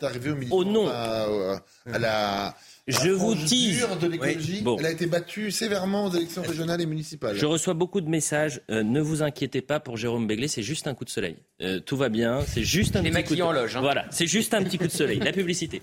[0.01, 0.87] Arrivé au nom.
[0.87, 1.57] à, euh,
[1.91, 2.55] à la.
[2.85, 3.87] Je la vous tease.
[4.01, 4.55] de l'écologie.
[4.57, 4.61] Oui.
[4.61, 4.77] Bon.
[4.77, 7.35] Elle a été battue sévèrement aux élections régionales et municipales.
[7.35, 8.61] Je reçois beaucoup de messages.
[8.69, 11.37] Euh, ne vous inquiétez pas pour Jérôme Béglé, c'est juste un coup de soleil.
[11.61, 13.39] Euh, tout va bien, c'est juste un Les petit coup de...
[13.39, 13.81] maquillants en loge, hein.
[13.81, 15.19] Voilà, c'est juste un petit coup de soleil.
[15.19, 15.81] La publicité.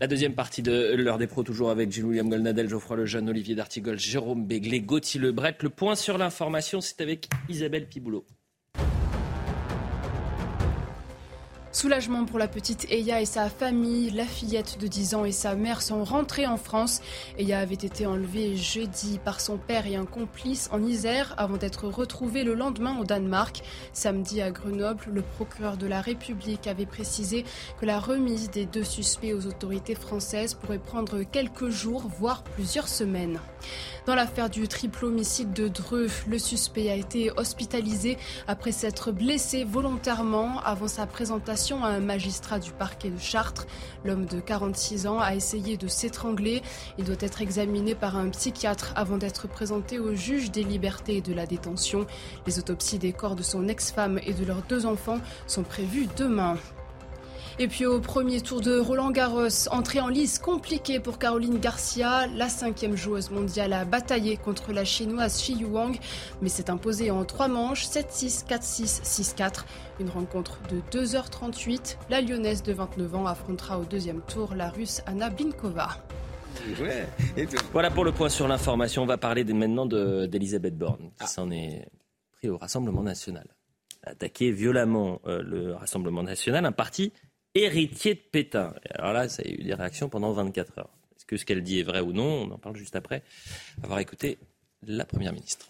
[0.00, 3.96] La deuxième partie de l'heure des pros, toujours avec Gilles-William Golnadel, Geoffroy Lejeune, Olivier D'Artigol,
[3.96, 5.56] Jérôme Béglé, Gauthier Lebret.
[5.60, 8.26] Le point sur l'information, c'est avec Isabelle Piboulot.
[11.82, 14.10] Soulagement pour la petite Eya et sa famille.
[14.10, 17.00] La fillette de 10 ans et sa mère sont rentrées en France.
[17.38, 21.88] Eya avait été enlevée jeudi par son père et un complice en Isère avant d'être
[21.88, 23.62] retrouvée le lendemain au Danemark.
[23.92, 27.44] Samedi à Grenoble, le procureur de la République avait précisé
[27.80, 32.86] que la remise des deux suspects aux autorités françaises pourrait prendre quelques jours, voire plusieurs
[32.86, 33.40] semaines.
[34.06, 39.64] Dans l'affaire du triple homicide de Dreux, le suspect a été hospitalisé après s'être blessé
[39.64, 43.66] volontairement avant sa présentation à un magistrat du parquet de Chartres.
[44.04, 46.62] L'homme de 46 ans a essayé de s'étrangler.
[46.98, 51.22] Il doit être examiné par un psychiatre avant d'être présenté au juge des libertés et
[51.22, 52.06] de la détention.
[52.46, 56.56] Les autopsies des corps de son ex-femme et de leurs deux enfants sont prévues demain.
[57.58, 62.26] Et puis au premier tour de Roland Garros, entrée en lice compliquée pour Caroline Garcia.
[62.28, 65.98] La cinquième joueuse mondiale a bataillé contre la chinoise Shi Yuang,
[66.40, 69.02] mais s'est imposée en trois manches, 7-6, 4-6,
[69.36, 69.64] 6-4.
[70.00, 71.98] Une rencontre de 2h38.
[72.10, 75.88] La lyonnaise de 29 ans affrontera au deuxième tour la russe Anna Blinkova.
[77.72, 79.02] Voilà pour le point sur l'information.
[79.02, 81.24] On va parler maintenant de- d'Elisabeth Borne, Ah.
[81.24, 81.86] qui s'en est
[82.32, 83.46] pris au Rassemblement national.
[84.04, 87.12] Attaqué violemment euh, le Rassemblement national, un parti
[87.54, 88.74] héritier de Pétain.
[88.94, 90.90] Alors là, ça a eu des réactions pendant 24 heures.
[91.16, 93.22] Est-ce que ce qu'elle dit est vrai ou non On en parle juste après
[93.82, 94.38] avoir écouté
[94.86, 95.68] la Première ministre.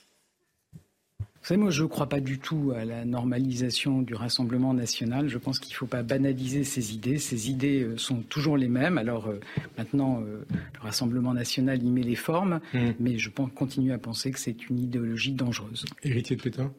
[0.75, 5.29] Vous savez, moi, je ne crois pas du tout à la normalisation du Rassemblement national.
[5.29, 7.19] Je pense qu'il ne faut pas banaliser ces idées.
[7.19, 8.97] Ces idées euh, sont toujours les mêmes.
[8.97, 9.41] Alors euh,
[9.77, 12.61] maintenant, euh, le Rassemblement national y met les formes,
[13.01, 15.85] mais je pense- continue à penser que c'est une idéologie dangereuse.
[16.05, 16.73] Héritier de Pétain?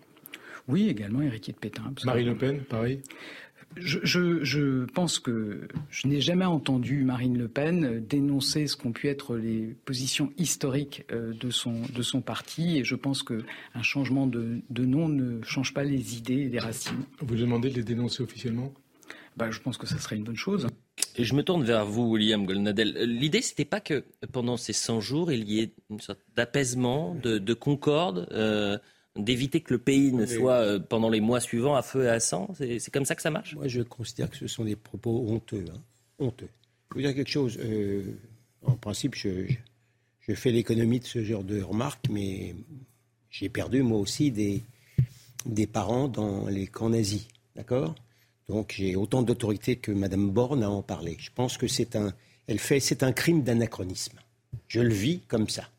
[0.70, 1.84] Oui, également héritier de Pétain.
[1.90, 2.14] absolument.
[2.14, 3.02] Marine Le Pen, pareil?
[3.76, 8.92] Je, je- je pense que je n'ai jamais entendu Marine Le Pen dénoncer ce qu'ont
[8.92, 13.82] pu être les positions historiques euh, de son, de son parti, et je pense qu'un
[13.82, 17.04] changement de, de nom ne change pas les idées et les racines.
[17.20, 18.74] Vous demandez de les dénoncer officiellement?
[19.38, 20.68] Bah, Je pense que ça serait une bonne chose.
[21.16, 22.94] Et je me tourne vers vous, William Golnadel.
[23.08, 27.40] L'idée, c'était pas que pendant ces 100 jours, il y ait une sorte d'apaisement, de,
[27.40, 28.78] de concorde, euh,
[29.16, 32.20] d'éviter que le pays ne soit, euh, pendant les mois suivants, à feu et à
[32.20, 32.54] sang.
[32.58, 33.56] C'est comme ça que ça marche?
[33.56, 35.66] Moi, je considère que ce sont des propos honteux.
[35.74, 35.82] hein.
[36.20, 36.50] Honteux.
[36.92, 37.58] Je veux dire quelque chose.
[37.60, 38.04] euh,
[38.64, 39.54] en principe, je, je-
[40.22, 42.56] je fais l'économie de ce genre de remarques, mais
[43.30, 44.62] j'ai perdu moi aussi des,
[45.46, 47.28] des parents dans les camps nazis.
[47.56, 47.94] D'accord?
[48.48, 51.18] Donc j'ai autant d'autorité que Madame Borne à en parler.
[51.20, 52.14] Je pense que c'est un,
[52.48, 54.18] elle fait, c'est un crime d'anachronisme.
[54.68, 55.70] Je le vis comme ça.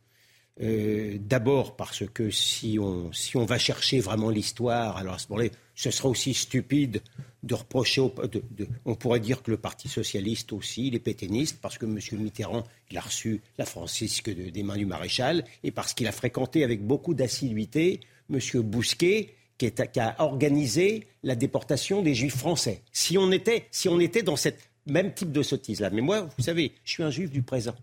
[0.62, 5.26] Euh, D'abord parce que si on, si on va chercher vraiment l'histoire, alors à ce
[5.30, 7.02] moment-là, ce sera aussi stupide
[7.42, 8.42] de reprocher, au- de-
[8.84, 11.98] on pourrait dire que le Parti socialiste aussi, les pétainistes, parce que M.
[12.22, 16.12] Mitterrand, il a reçu la Francisque de- des mains du maréchal, et parce qu'il a
[16.12, 17.98] fréquenté avec beaucoup d'assiduité
[18.30, 18.38] M.
[18.62, 22.82] Bousquet, qui, est- a organisé la déportation des Juifs français.
[22.92, 26.44] Si on était, si on était dans cette même type de sottise-là, mais moi, vous
[26.44, 27.74] savez, je suis un Juif du présent.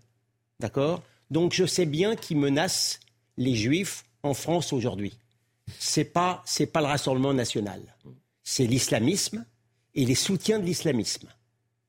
[0.60, 1.02] D'accord?
[1.32, 3.00] Donc je sais bien qui menace
[3.38, 5.16] les juifs en France aujourd'hui.
[5.78, 7.80] C'est pas pas le Rassemblement national.
[8.44, 9.46] C'est l'islamisme
[9.94, 11.26] et les soutiens de l'islamisme.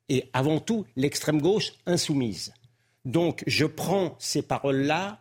[0.07, 2.53] Et avant tout l'extrême gauche insoumise.
[3.03, 5.19] Donc je prends ces paroles-là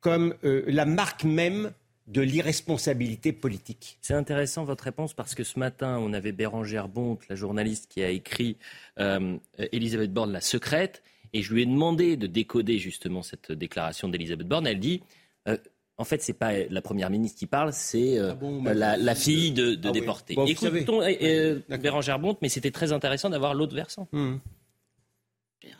[0.00, 1.72] comme euh, la marque même
[2.06, 3.98] de l'irresponsabilité politique.
[4.02, 8.04] C'est intéressant votre réponse parce que ce matin, on avait Bérangère Bonte, la journaliste qui
[8.04, 8.56] a écrit
[9.00, 9.36] euh,
[9.72, 11.02] Elisabeth Borne, la secrète,
[11.34, 14.66] et je lui ai demandé de décoder justement cette déclaration d'Elisabeth Borne.
[14.66, 15.02] Elle dit
[15.48, 15.58] euh,
[15.98, 18.32] en fait, c'est pas la première ministre qui parle, c'est euh,
[18.66, 20.00] Ah la, la fille de, de Ah oui.
[20.00, 20.34] déportés.
[20.34, 21.18] Bon, vous Écoutons savez.
[21.22, 24.08] euh, Bérangère Bonte, mais c'était très intéressant d'avoir l'autre versant.
[24.12, 24.36] Hmm.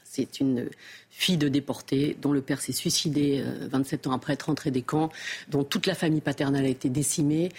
[0.04, 0.70] C'est une
[1.10, 4.82] fille de déportée dont le père s'est suicidé euh, 27 ans après être rentré des
[4.82, 5.10] camps,
[5.48, 7.50] dont toute la famille paternelle a été décimée.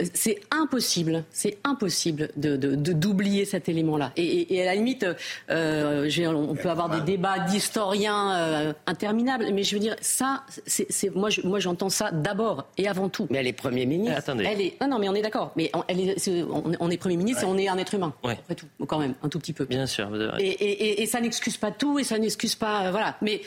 [0.00, 4.12] Euh, C'est impossible, c'est impossible de, de- de- d'oublier cet élément-là.
[4.16, 5.06] Et, et- et à la limite,
[5.50, 10.44] euh, j'ai- on peut avoir des débats d'historiens euh, interminables, mais je veux dire, ça,
[10.66, 13.26] c'est, c'est- moi, je- moi, j'entends ça d'abord et avant tout.
[13.30, 14.16] Mais elle est Premier ministre.
[14.18, 14.44] Attendez.
[14.44, 15.52] Elle est, non, non, mais on est d'accord.
[15.56, 17.94] Mais on, elle est- c'est- on, on est Premier ministre et on est un être
[17.94, 18.32] humain, Ouais.
[18.34, 19.64] après tout, quand même, un tout petit peu.
[19.64, 20.38] Bien sûr, vous avez raison.
[20.44, 23.16] Et, et- et- et ça n'excuse pas tout, et ça n'excuse pas, euh, voilà.
[23.22, 23.40] Mais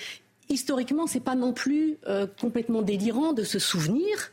[0.49, 4.31] historiquement, c'est pas non plus euh, complètement délirant de se souvenir.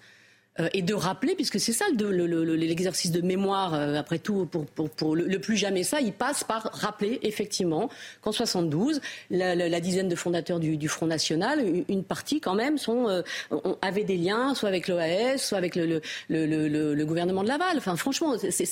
[0.60, 4.18] Euh, et de rappeler, puisque c'est ça le- le- le- l'exercice de mémoire, euh, après
[4.18, 7.88] tout, pour, pour- pour le, le plus jamais ça, il passe par rappeler effectivement
[8.20, 12.54] qu'en 72, la, la- la dizaine de fondateurs du, du Front National, une, partie quand
[12.54, 16.46] même, sont, euh, ont- avaient des liens, soit avec l'OAS, soit avec le, le- le-
[16.46, 17.78] le- le- le gouvernement de Laval.
[17.78, 18.66] Enfin, franchement, c'est-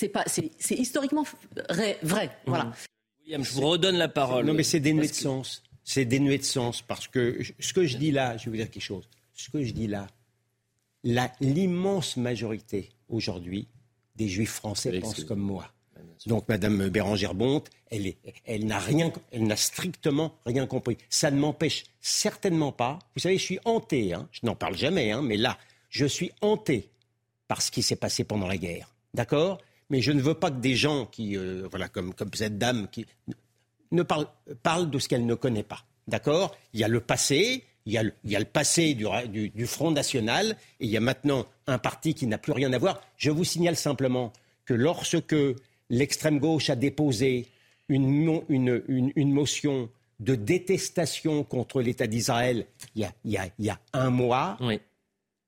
[0.74, 1.24] historiquement
[1.70, 1.98] vrai.
[2.02, 2.72] vrai voilà.
[3.24, 4.44] William, je vous redonne la parole.
[4.44, 5.62] Non, mais c'est dénué de sens.
[5.84, 8.56] C'est dénué de sens parce que je- ce que je dis là, je vais vous
[8.58, 9.08] dire quelque chose.
[9.34, 10.06] Ce que je dis là,
[11.04, 13.68] l'immense majorité aujourd'hui
[14.16, 15.70] des juifs français pensent comme moi.
[16.26, 18.14] Donc Madame Bérangère Bonte, elle,
[18.66, 20.98] n'a rien, elle n'a strictement rien compris.
[21.08, 22.98] Ça ne m'empêche certainement pas.
[23.14, 24.12] Vous savez, je suis hanté.
[24.12, 25.58] hein, je n'en parle jamais, hein, mais là,
[25.88, 26.90] je suis hanté
[27.48, 28.94] par ce qui s'est passé pendant la guerre.
[29.14, 29.58] D'accord?
[29.88, 32.86] Mais je ne veux pas que des gens qui, euh, voilà, comme, comme cette dame,
[32.88, 33.06] qui
[33.90, 34.28] ne parlent,
[34.62, 35.84] parlent de ce qu'elle ne connaît pas.
[36.06, 36.56] D'accord?
[36.72, 39.06] Il y a le passé, il y a le, il y a le passé du,
[39.06, 42.52] ra- du- du Front National, et il y a maintenant un parti qui n'a plus
[42.52, 43.00] rien à voir.
[43.16, 44.32] Je vous signale simplement
[44.64, 45.34] que lorsque
[45.88, 47.46] l'extrême gauche a déposé
[47.88, 49.88] une, mo- une- une- une motion
[50.20, 54.10] de détestation contre l'État d'Israël il y a, il y a- il y a un
[54.10, 54.58] mois,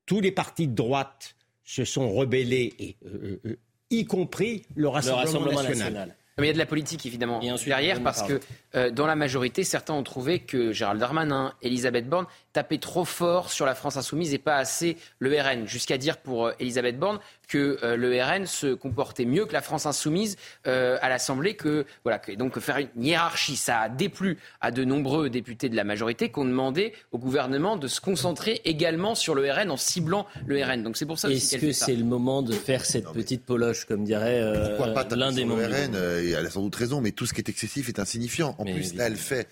[0.06, 3.56] tous les partis de droite se sont rebellés, et, euh, euh,
[3.90, 5.92] y compris le Rassemblement, Rassemblement national.
[5.92, 6.16] national.
[6.38, 7.40] Mais il y a de la politique évidemment.
[7.40, 8.40] Derrière parce que
[8.74, 13.50] euh, dans la majorité, certains ont trouvé que Gérald Darmanin, Elisabeth Borne tapaient trop fort
[13.50, 17.18] sur la France insoumise et pas assez le RN, jusqu'à dire pour euh, Elisabeth Borne
[17.48, 20.36] que euh, le RN se comportait mieux que la France insoumise
[20.66, 24.84] euh, à l'Assemblée, que voilà, que, donc faire une hiérarchie, ça a déplu à de
[24.84, 29.34] nombreux députés de la majorité qui ont demandé au gouvernement de se concentrer également sur
[29.34, 30.82] le RN en ciblant le RN.
[30.82, 34.04] Donc c'est pour ça Est-ce que c'est le moment de faire cette petite poloche, comme
[34.04, 36.76] dirait euh, Pourquoi pas taper l'un des membres RN euh, et Elle a sans doute
[36.76, 38.54] raison, mais tout ce qui est excessif est insignifiant.
[38.58, 39.48] En Mais plus, là, elle fait.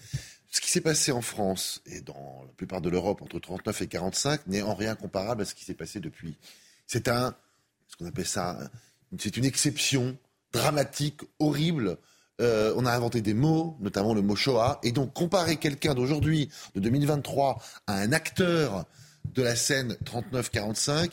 [0.51, 3.87] Ce qui s'est passé en France et dans la plupart de l'Europe entre 39 et
[3.87, 6.37] 45 n'est en rien comparable à ce qui s'est passé depuis.
[6.89, 7.37] C'est un,
[7.87, 8.59] ce qu'on appelle ça,
[9.17, 10.19] c'est une exception
[10.53, 11.99] dramatique, horrible.
[12.41, 16.51] Euh, on a inventé des mots, notamment le mot Shoah, et donc comparer quelqu'un d'aujourd'hui,
[16.75, 18.87] de 2023, à un acteur
[19.25, 21.13] de la scène 39-45,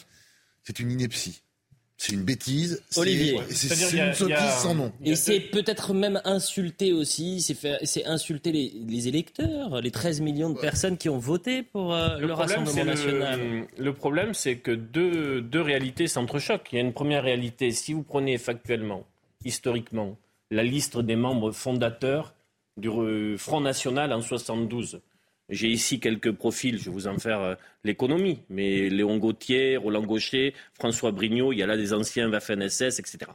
[0.64, 1.44] c'est une ineptie.
[2.00, 2.84] C'est une bêtise.
[2.90, 3.40] c'est- Olivier.
[3.50, 4.92] C'est une sottise sans nom.
[5.04, 10.60] Et c'est peut-être même insulter aussi, c'est insulter les, les électeurs, les 13 millions de
[10.60, 13.40] personnes qui ont voté pour euh, le, problème, Rassemblement national.
[13.78, 16.70] Le, le problème, c'est que deux, deux réalités s'entrechoquent.
[16.72, 17.72] Il y a une première réalité.
[17.72, 19.04] Si vous prenez factuellement,
[19.44, 20.18] historiquement,
[20.52, 22.36] la liste des membres fondateurs
[22.78, 22.90] du
[23.38, 25.00] Front National en 72,
[25.50, 30.04] j'ai ici quelques profils, je vais vous en faire euh, l'économie, mais Léon Gauthier, Roland
[30.04, 33.32] Gaucher, François Brignot, il y a là des anciens Waffen-SS, etc.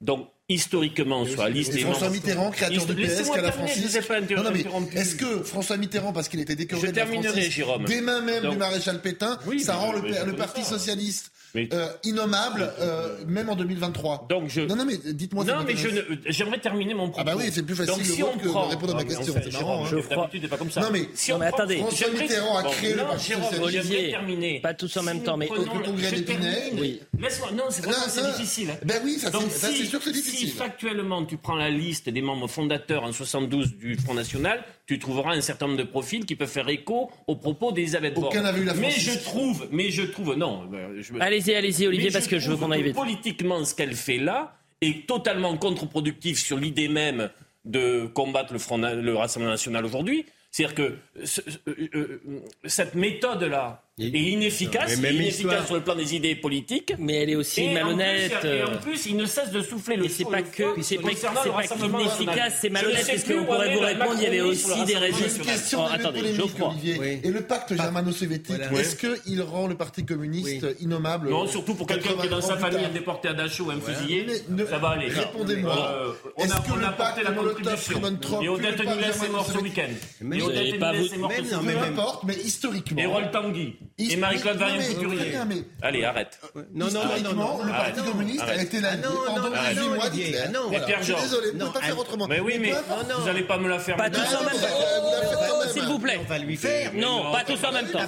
[0.00, 3.96] Donc, historiquement, sur la liste Et François Mitterrand, créateur de PS, qu'à la Francis.
[3.96, 7.84] est-ce que François Mitterrand, parce qu'il était décoré Je de la terminerai, Francis, Jérôme.
[7.84, 10.70] des mains même Donc- du maréchal Pétain, ça rend le, Parti ça.
[10.78, 14.26] socialiste Mais- euh, innommable, euh, même en 2023.
[14.28, 14.62] Donc je...
[14.62, 15.44] Non, non, mais dites-moi.
[15.44, 17.20] Non, mais je ne- j'aimerais terminer mon propos.
[17.20, 18.68] Ah bah oui, c'est plus facile Donc, le si on que de prend...
[18.68, 20.00] répondre à ma question, c'est Jérôme, marrant, hein.
[20.10, 20.80] D'habitude, c'est pas comme ça.
[20.80, 23.28] Non, mais- si Non, on mais prend- attendez, François Mitterrand a Bon, créé le Parti
[23.28, 24.60] Jérôme, Olivier, terminer.
[24.60, 27.00] pas tous en Si même temps, mais au congrès je d'Épinay, oui.
[27.20, 28.70] Laisse-moi, non, c'est c'est difficile.
[28.84, 30.48] Ben oui, ça, c'est sûr que c'est difficile.
[30.50, 34.98] Si factuellement tu prends la liste des membres fondateurs en 72 du Front National, tu
[34.98, 38.26] trouveras un certain nombre de profils qui peuvent faire écho aux propos d'Elisabeth Borne.
[38.26, 40.68] Aucun n'a vu la Mais je trouve, mais je trouve, non.
[40.74, 42.94] euh, je- Allez-y, allez-y, Olivier, mais parce que je veux qu'on aille vite.
[42.94, 47.30] Politiquement, ce qu'elle fait là est totalement contre-productif sur l'idée même
[47.64, 50.26] de combattre le, Front, le Rassemblement national aujourd'hui.
[50.50, 52.20] C'est-à-dire que ce- euh, euh,
[52.66, 55.66] cette méthode-là est inefficace, même inefficace histoire.
[55.66, 56.94] sur le plan des idées politiques.
[56.98, 58.32] Mais elle est aussi Et en malhonnête.
[58.40, 60.96] plus, et en plus, il ne cesse de souffler le Mais c'est pas que- c'est
[60.96, 62.52] pas- pas national.
[62.60, 64.22] c'est malhonnête, Je ne sais parce plus qu'on où pourrait en est vous répondre, il
[64.22, 66.40] y avait aussi des régions- Une question Oh, de attendez, polémique.
[66.60, 66.96] Olivier.
[66.98, 67.20] Oui.
[67.22, 68.80] Et le pacte germano-soviétique, Voilà.
[68.80, 71.30] est-ce qu'il rend le Parti communiste innommable?
[71.30, 73.34] Non, surtout pour quelqu'un qui est dans sa 80 ans plus famille un déporté à
[73.34, 74.26] Dachau ou un fusillé,
[74.68, 75.08] ça va aller.
[75.08, 75.92] Répondez-moi.
[75.94, 77.98] Euh, on Est-ce a, que le apporté la pacte contribution.
[78.42, 79.82] Et que Odette pacte Nunez est mort ce week-end.
[80.20, 81.28] Mais Et vous Odette vous- est mort ce non,
[81.60, 81.62] week-end.
[81.64, 83.00] Peu importe, mais historiquement.
[83.00, 83.76] Et Roll Tanguy.
[83.96, 86.40] Et Marie-Claude mais- mais- Allez, arrête.
[86.74, 88.88] Non, non, non, non, le Parti communiste a été non,
[89.26, 90.38] pendant non, 18 non, mois d'Hitler.
[90.52, 90.64] non.
[90.64, 90.86] Et Voilà.
[90.86, 91.22] Pierre Je suis Georges.
[91.24, 92.26] désolé, vous ne Non, pouvez pas faire autrement.
[92.26, 93.96] Mais oui, mais vous n'allez pas me la faire.
[93.96, 95.68] Pas tous en même temps.
[95.72, 96.18] S'il vous plaît.
[96.20, 96.92] On va lui faire.
[96.94, 98.00] Non, pas tous en même temps.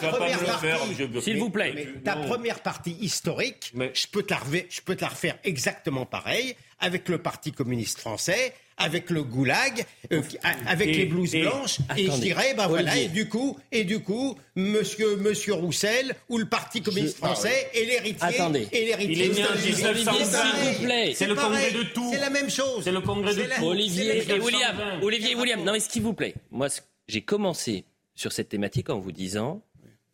[1.20, 1.72] S'il vous plaît.
[1.75, 2.27] Mais ta Non.
[2.27, 8.01] première partie historique, Mais- je peux te la refaire exactement pareil, avec le Parti communiste
[8.01, 10.21] français, avec le goulag, euh,
[10.67, 13.07] avec Et- les blouses et- blanches, et je dirais, ben voilà, Olivier.
[13.07, 17.71] et du coup, et du coup, monsieur, monsieur Roussel, ou le Parti communiste ah français,
[17.75, 18.69] et l'héritier, Attendez.
[18.73, 19.15] et l'héritier.
[19.15, 20.33] Il est né en c'est 1920.
[20.43, 20.65] pareil.
[20.65, 21.12] S'il vous plaît.
[21.15, 21.65] C'est le pareil.
[21.73, 22.11] congrès de tout.
[22.12, 22.85] C'est la même chose.
[22.85, 23.65] C'est le congrès de tout.
[23.65, 24.77] Olivier et William.
[24.77, 25.03] 1920.
[25.03, 25.65] Olivier et William.
[25.65, 26.35] Non, mais s'il vous plaît.
[26.51, 26.69] Moi,
[27.09, 27.85] j'ai commencé
[28.15, 29.62] sur cette thématique en vous disant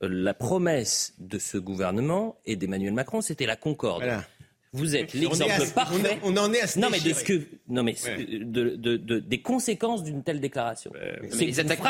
[0.02, 4.02] euh, la promesse de ce gouvernement et d'Emmanuel Macron, c'était la concorde.
[4.02, 4.24] Voilà.
[4.74, 6.18] Vous êtes l'exemple parfait.
[6.22, 8.96] On, on en est à se Non mais de ce que non mais de, de-
[8.96, 10.90] de- des conséquences d'une telle déclaration.
[10.94, 11.80] mais c'est les attaques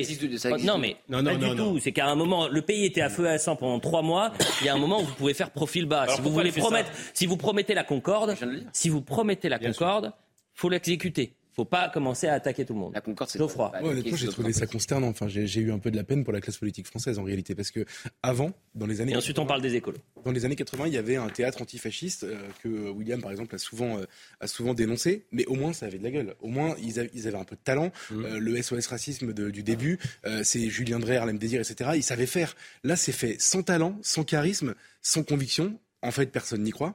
[0.00, 0.46] existe.
[0.64, 1.72] Non mais Non, non, pas non, du non.
[1.74, 1.78] tout.
[1.78, 4.32] C'est qu'à un moment le pays était à feu et à sang pendant trois mois.
[4.62, 6.02] Il y a un moment où vous pouvez faire profil bas.
[6.02, 8.34] Alors si vous voulez promettre, si vous promettez la concorde,
[8.72, 10.12] si vous promettez la concorde,
[10.54, 11.34] faut l'exécuter.
[11.54, 12.92] Faut pas commencer à attaquer tout le monde.
[12.94, 13.70] La Concorde, c'est Geoffroy.
[13.70, 15.06] pas- Ouais, honnêtement, j'ai trouvé ça consternant.
[15.08, 17.54] Enfin, j'ai eu un peu de la peine pour la classe politique française en réalité,
[17.54, 17.84] parce que
[18.22, 19.98] avant, dans les années Et ensuite on parle des écolos.
[20.24, 23.54] dans les années 80, il y avait un théâtre antifasciste euh, que William, par exemple,
[23.54, 24.04] a souvent, euh,
[24.40, 26.34] a souvent dénoncé, mais au moins ça avait de la gueule.
[26.40, 27.92] Au moins ils, avaient- ils avaient un peu de talent.
[28.12, 31.90] Euh, le SOS racisme de- du début, euh, c'est Julien Drey, Harlem Désir, etc.
[31.94, 32.56] Ils savaient faire.
[32.82, 35.78] Là, c'est fait sans talent, sans charisme, sans conviction.
[36.04, 36.94] En fait, personne n'y croit.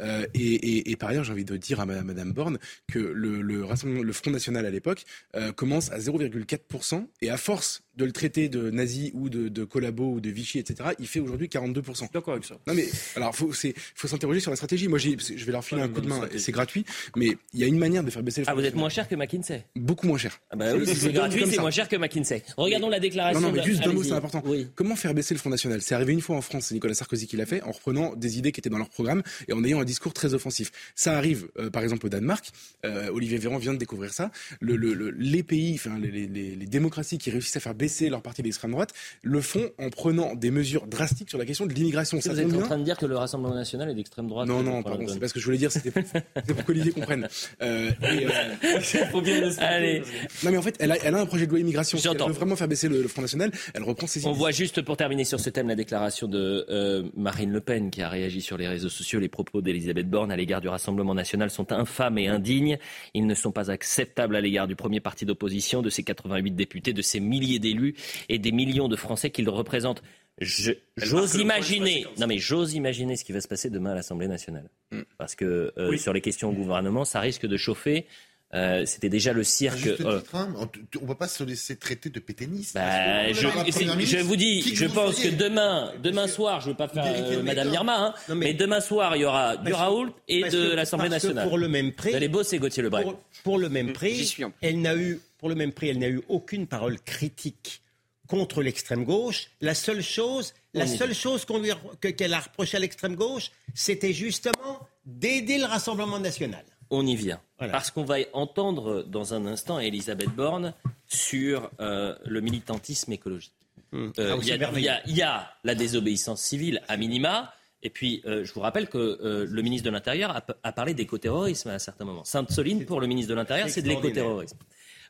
[0.00, 2.58] Euh, et, et- et par ailleurs, j'ai envie de dire à Madame, Madame Borne
[2.92, 7.36] que le, le, Rassemblement- le Front National à l'époque euh, commence à 0,4% et à
[7.36, 11.06] force de le traiter de nazi ou de, de collabo ou de Vichy, etc., il
[11.06, 12.08] fait aujourd'hui 42%.
[12.14, 12.56] D'accord avec ça.
[12.66, 14.88] Non mais alors faut faut s'interroger sur la stratégie.
[14.88, 16.26] Moi je vais leur filer un coup de main.
[16.38, 16.84] C'est gratuit,
[17.16, 18.46] mais il y a une manière de faire baisser le.
[18.48, 19.64] Ah vous êtes Front moins cher que McKinsey.
[19.76, 20.40] beaucoup moins cher.
[20.50, 22.42] Ah bah oui, si Je c'est gratuit, c'est moins cher que McKinsey.
[22.56, 23.40] Regardons la déclaration.
[23.40, 24.42] Non, non, mais de- juste deux mots, c'est important.
[24.46, 24.68] Oui.
[24.74, 25.82] Comment faire baisser le Front National?
[25.82, 28.38] C'est arrivé une fois en France, c'est Nicolas Sarkozy qui l'a fait, en reprenant des
[28.38, 30.70] idées qui étaient dans leur programme et en ayant un discours très offensif.
[30.94, 32.50] Ça arrive, euh, par exemple, au Danemark.
[32.84, 34.30] Euh, Olivier Véran vient de découvrir ça.
[34.60, 37.74] Le, le- le- les pays, enfin, les, les- les- les démocraties qui réussissent à faire
[37.74, 41.66] baisser leur parti d'extrême droite, le font en prenant des mesures drastiques sur la question
[41.66, 42.20] de l'immigration.
[42.20, 44.62] Ça vous êtes en train de dire que le Rassemblement national est d'extrême droite Non,
[44.62, 47.28] non, pour pardon, c'est pas ce que je voulais dire, c'était c'est pour qu'Olivier comprenne.
[47.62, 50.02] Euh, et, euh, Faut bien le Allez.
[50.44, 51.98] non mais en fait, elle a, elle a un projet de loi immigration.
[51.98, 52.28] Si elle J'entends.
[52.28, 54.38] veut vraiment faire baisser le, le Front National, elle reprend ses On idées.
[54.38, 58.02] voit juste pour terminer sur ce thème la déclaration de euh, Marine Le Pen qui
[58.02, 59.20] a réagi sur les réseaux sociaux.
[59.20, 62.78] Les propos d'Elisabeth Borne à l'égard du Rassemblement national sont infâmes et indignes.
[63.14, 66.92] Ils ne sont pas acceptables à l'égard du premier parti d'opposition, de ses 88 députés,
[66.92, 67.94] de ses milliers d'élus
[68.28, 70.02] et des millions de Français qu'il représente.
[70.38, 73.94] Je- marque J'ose imaginer, non mais j'ose imaginer ce qui va se passer demain à
[73.94, 75.00] l'Assemblée nationale, Mm.
[75.18, 75.98] parce que euh, Oui.
[75.98, 78.06] sur les questions au gouvernement, ça risque de chauffer.
[78.52, 79.86] Euh, C'était déjà le cirque.
[79.86, 82.74] euh, titre, hein, on ne peut pas se laisser traiter de péténiste.
[82.74, 87.04] Bah, je, vous dis, je pense que demain, demain soir, je ne veux pas faire
[87.06, 87.72] euh, Madame.
[87.72, 88.46] Irma, hein, Non, mais...
[88.46, 91.46] mais- demain soir, il y aura du Raoult et de l'Assemblée nationale.
[91.48, 93.04] Pour le même prix, Vous allez bosser Gauthier Lebray.
[93.04, 94.58] pour, pour le même prix, suis en plus.
[94.66, 97.82] elle n'a eu, pour le même prix, elle n'a eu aucune parole critique
[98.26, 99.46] contre l'extrême gauche.
[99.60, 103.52] La seule chose, la seule chose qu'on lui, que- qu'elle a reproché à l'extrême gauche,
[103.74, 106.64] c'était justement d'aider le Rassemblement national.
[106.90, 107.40] On y vient.
[107.58, 107.72] Voilà.
[107.72, 110.74] Parce qu'on va entendre dans un instant Elisabeth Borne
[111.06, 113.54] sur euh, le militantisme écologique.
[113.92, 114.10] Euh,
[114.42, 115.22] Il y, a- y y
[115.64, 117.52] la désobéissance civile à minima.
[117.82, 120.92] Et puis, euh, je vous rappelle que euh, le ministre de l'Intérieur a, a parlé
[120.94, 122.24] d'écoterrorisme à un certain moment.
[122.24, 124.58] Sainte-Soline, pour le ministre de l'Intérieur, c'est de l'écoterrorisme.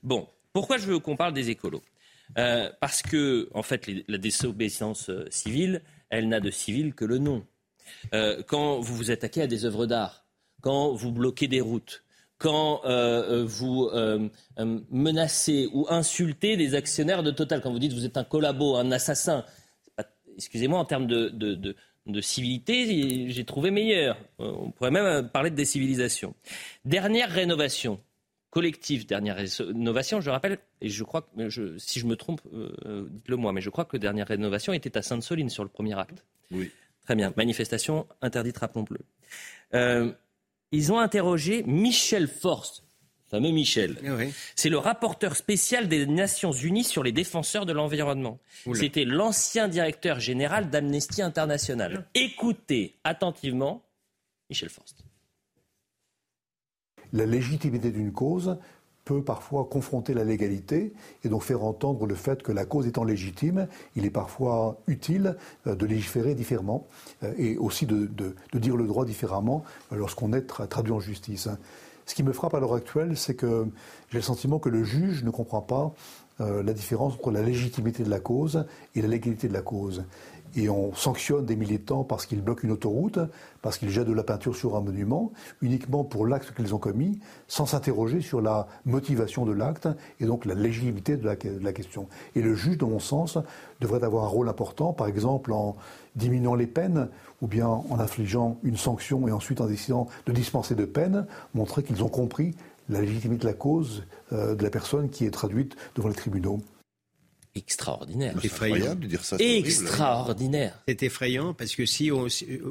[0.03, 1.83] Bon, pourquoi je veux qu'on parle des écolos?
[2.81, 7.45] Parce que, en fait, les- la désobéissance civile, elle n'a de civil que le nom.
[8.47, 10.25] Quand vous vous attaquez à des œuvres d'art,
[10.61, 12.03] quand vous bloquez des routes,
[12.39, 17.79] quand euh, euh, vous euh, euh, menacez ou insultez des actionnaires de Total, quand vous
[17.79, 19.45] dites vous êtes un collabo, un assassin,
[20.37, 24.17] excusez-moi, en termes de, de, de- de civilité, j'ai trouvé meilleur.
[24.39, 26.35] On pourrait même parler de décivilisation.
[26.87, 28.01] Dernière rénovation
[28.49, 33.07] collective, dernière rénovation, je rappelle, et je crois que, je- si je me trompe, euh,
[33.11, 36.25] dites-le moi, mais je crois que dernière rénovation était à Sainte-Soline sur le premier acte.
[36.51, 36.71] Oui.
[37.05, 37.33] Très bien.
[37.37, 38.99] Manifestation interdite, rappelons-le.
[40.73, 42.85] Ils ont interrogé Michel Forst.
[43.27, 43.99] fameux Michel.
[44.05, 48.39] Eh C'est le rapporteur spécial des Nations Unies sur les défenseurs de l'environnement.
[48.75, 52.07] C'était l'ancien directeur général d'Amnesty International.
[52.15, 53.83] Écoutez attentivement
[54.49, 55.05] Michel Forst.
[57.13, 58.57] La légitimité d'une cause
[59.19, 60.93] parfois confronter la légalité
[61.25, 65.37] et donc faire entendre le fait que la cause étant légitime, il est parfois utile
[65.67, 66.87] euh, de légiférer différemment
[67.23, 68.09] euh, et aussi de,
[68.55, 71.49] dire le droit différemment euh, lorsqu'on est tra traduit en justice.
[72.07, 73.67] Ce qui me frappe à l'heure actuelle, c'est que
[74.11, 75.93] j'ai le sentiment que le juge ne comprend pas
[76.39, 80.05] la différence entre la légitimité de la cause et la légalité de la cause
[80.57, 83.19] et on sanctionne des militants parce qu'ils bloquent une autoroute,
[83.63, 85.33] parce qu'ils jettent de la peinture sur un monument,
[85.63, 89.89] uniquement pour l'acte qu'ils ont commis, sans s'interroger sur la motivation de l'acte
[90.19, 92.09] et donc la légitimité de la, question.
[92.35, 93.39] Et le juge, dans mon sens,
[93.81, 95.77] devrait avoir un rôle important, par exemple en
[96.17, 97.09] diminuant les peines
[97.41, 101.83] ou bien en infligeant une sanction et ensuite en décidant de dispenser de peine, montrer
[101.83, 102.55] qu'ils ont compris
[102.89, 106.61] la légitimité de la cause euh, de la personne qui est traduite devant les tribunaux
[107.55, 108.35] extraordinaire.
[108.41, 109.37] C'est effrayant de dire ça.
[109.39, 110.79] Extraordinaire.
[110.87, 112.29] C'est effrayant parce que si, au,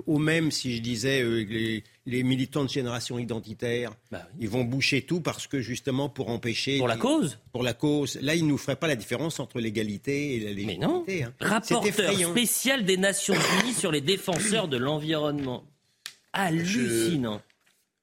[0.08, 4.40] au même si je disais euh, les, les, militants de génération identitaire, bah oui.
[4.42, 6.78] ils vont boucher tout parce que justement pour empêcher.
[6.78, 7.38] Pour la cause.
[7.52, 8.18] Pour la cause.
[8.22, 10.80] Là, ils nous feraient pas la différence entre l'égalité et la légitimité.
[10.80, 11.06] Mais non.
[11.08, 11.34] Hein.
[11.40, 15.66] Rapporteur spécial des Nations Unies sur les défenseurs de l'environnement.
[16.32, 17.42] Hallucinant.
[17.44, 17.49] Je...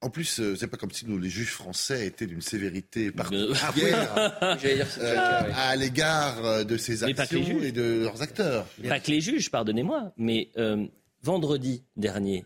[0.01, 4.37] En plus, euh, c'est pas comme si nous, les juges français étaient d'une sévérité particulière
[4.99, 8.67] euh, à l'égard euh, de ces actions et de leurs acteurs.
[8.87, 10.85] Pas que les juges, pardonnez-moi, mais euh,
[11.23, 12.45] vendredi dernier,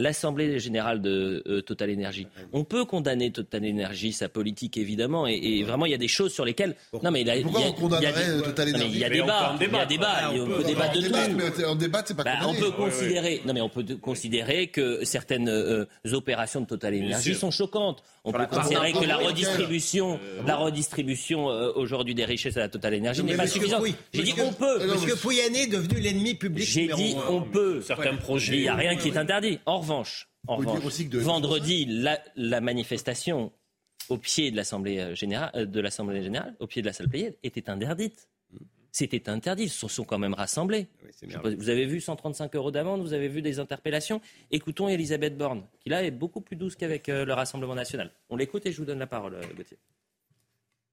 [0.00, 2.26] l'Assemblée générale de euh, Total Energy.
[2.52, 6.08] On peut condamner Total Energy, sa politique évidemment, et, et vraiment il y a des
[6.08, 6.74] choses sur lesquelles.
[7.02, 9.10] Non mais il a, Pourquoi il y a, on condamnerait Total Energy Il y a
[9.10, 11.52] débat, il y a débat, on, peut débattre de tout.
[11.58, 15.04] Mais en débat, c'est pas bah, on peut considérer, non mais on peut considérer que
[15.04, 18.02] certaines euh, opérations de Total Energy sont choquantes.
[18.24, 22.68] On peut considérer que la redistribution, euh, la redistribution euh, aujourd'hui des richesses à la
[22.68, 23.82] Total Energy n'est pas suffisante.
[24.12, 24.78] J'ai dit on peut.
[24.86, 26.66] Parce que Pouyanné est devenu l'ennemi public.
[26.66, 27.80] J'ai dit on peut.
[27.80, 28.56] Certains projets.
[28.56, 29.58] Il n'y a rien qui est interdit.
[29.64, 33.52] En revanche, en revanche vendredi, la, la, manifestation
[34.08, 37.70] au pied de l'Assemblée générale, de l'Assemblée générale, au pied de la salle Pléiade, était
[37.70, 38.28] interdite.
[38.92, 39.64] C'était interdit.
[39.64, 40.88] Ils se sont quand même rassemblés.
[41.22, 44.20] Oui, vous avez vu 135 euros d'amende, vous avez vu des interpellations.
[44.50, 48.10] Écoutons Elisabeth Borne, qui là est beaucoup plus douce qu'avec euh, le Rassemblement national.
[48.28, 49.78] On l'écoute et je vous donne la parole, euh, Gauthier.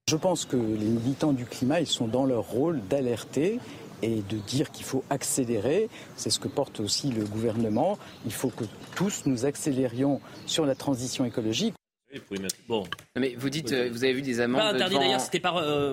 [0.08, 3.58] Je pense que les militants du climat, ils sont dans leur rôle d'alerter
[4.02, 5.88] et de dire qu'il faut accélérer.
[6.16, 7.98] C'est ce que porte aussi le gouvernement.
[8.24, 8.64] Il faut que
[8.96, 11.74] tous nous accélérions sur la transition écologique.
[12.66, 12.84] Bon.
[13.14, 14.60] Non mais vous dites, euh, vous avez vu des amendes.
[14.60, 15.04] Pas interdit devant...
[15.04, 15.56] d'ailleurs, c'était par.
[15.58, 15.92] Euh,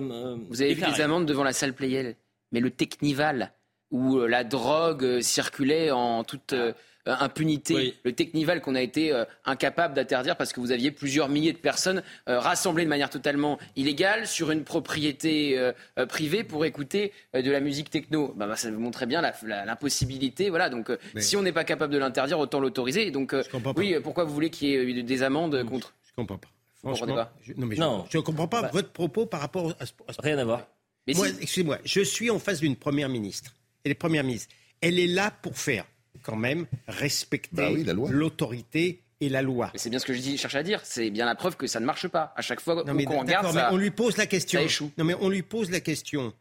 [0.49, 0.91] vous avez déclaré.
[0.91, 2.15] vu des amendes devant la salle Playel.
[2.51, 3.51] Mais le Technival,
[3.91, 6.73] où euh, la drogue circulait en toute euh,
[7.05, 7.93] impunité, oui.
[8.03, 11.57] le Technival qu'on a été euh, incapable d'interdire parce que vous aviez plusieurs milliers de
[11.57, 15.71] personnes rassemblées de manière totalement illégale sur une propriété
[16.07, 18.33] privée pour écouter de la musique techno.
[18.35, 20.49] Bah, bah, ça vous montrait bien l'impossibilité.
[20.49, 21.21] Voilà, donc Mais...
[21.21, 23.11] si on n'est pas capable de l'interdire, autant l'autoriser.
[23.11, 23.35] Donc
[23.75, 26.47] oui, pourquoi vous voulez qu'il y ait des amendes contre Je comprends pas.
[26.81, 28.05] Franchement, je, non, mais non.
[28.09, 30.45] je ne comprends pas bah, votre propos par rapport à ce, à ce Rien à
[30.45, 30.67] voir.
[31.13, 31.35] Moi, si...
[31.41, 33.53] excusez-moi, je suis en face d'une première ministre.
[33.83, 35.85] Et les premières ministres, elle est là pour faire
[36.23, 39.69] quand même respecter bah oui, l'autorité et la loi.
[39.73, 40.81] Mais c'est bien ce que je dis, cherche à dire.
[40.83, 42.33] C'est bien la preuve que ça ne marche pas.
[42.35, 44.59] À chaque fois qu'on regarde, ça, on lui pose la question.
[44.59, 44.91] Ça échoue.
[44.97, 46.33] Non, mais on lui pose la question.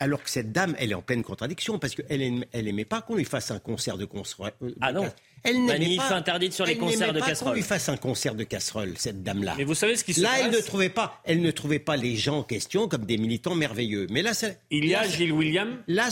[0.00, 3.16] Alors que cette dame, elle est en pleine contradiction parce qu'elle n'aimait elle pas qu'on
[3.16, 4.52] lui fasse un concert de casserole.
[4.80, 5.10] Ah non.
[5.42, 7.52] Elle n'aimait pas interdite sur les concerts de casserole.
[7.52, 9.54] qu'on lui fasse un concert de casserole, cette dame-là.
[9.56, 11.78] Mais vous savez ce qui se là, passe elle ne trouvait pas, elle ne trouvait
[11.80, 14.06] pas les gens en question comme des militants merveilleux.
[14.10, 15.82] Mais là, ça, il y a là, Gilles William.
[15.88, 16.08] Là,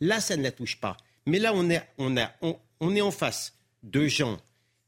[0.00, 0.96] là, ça ne la touche pas.
[1.26, 4.38] Mais là, on est, on a, on, on est en face de gens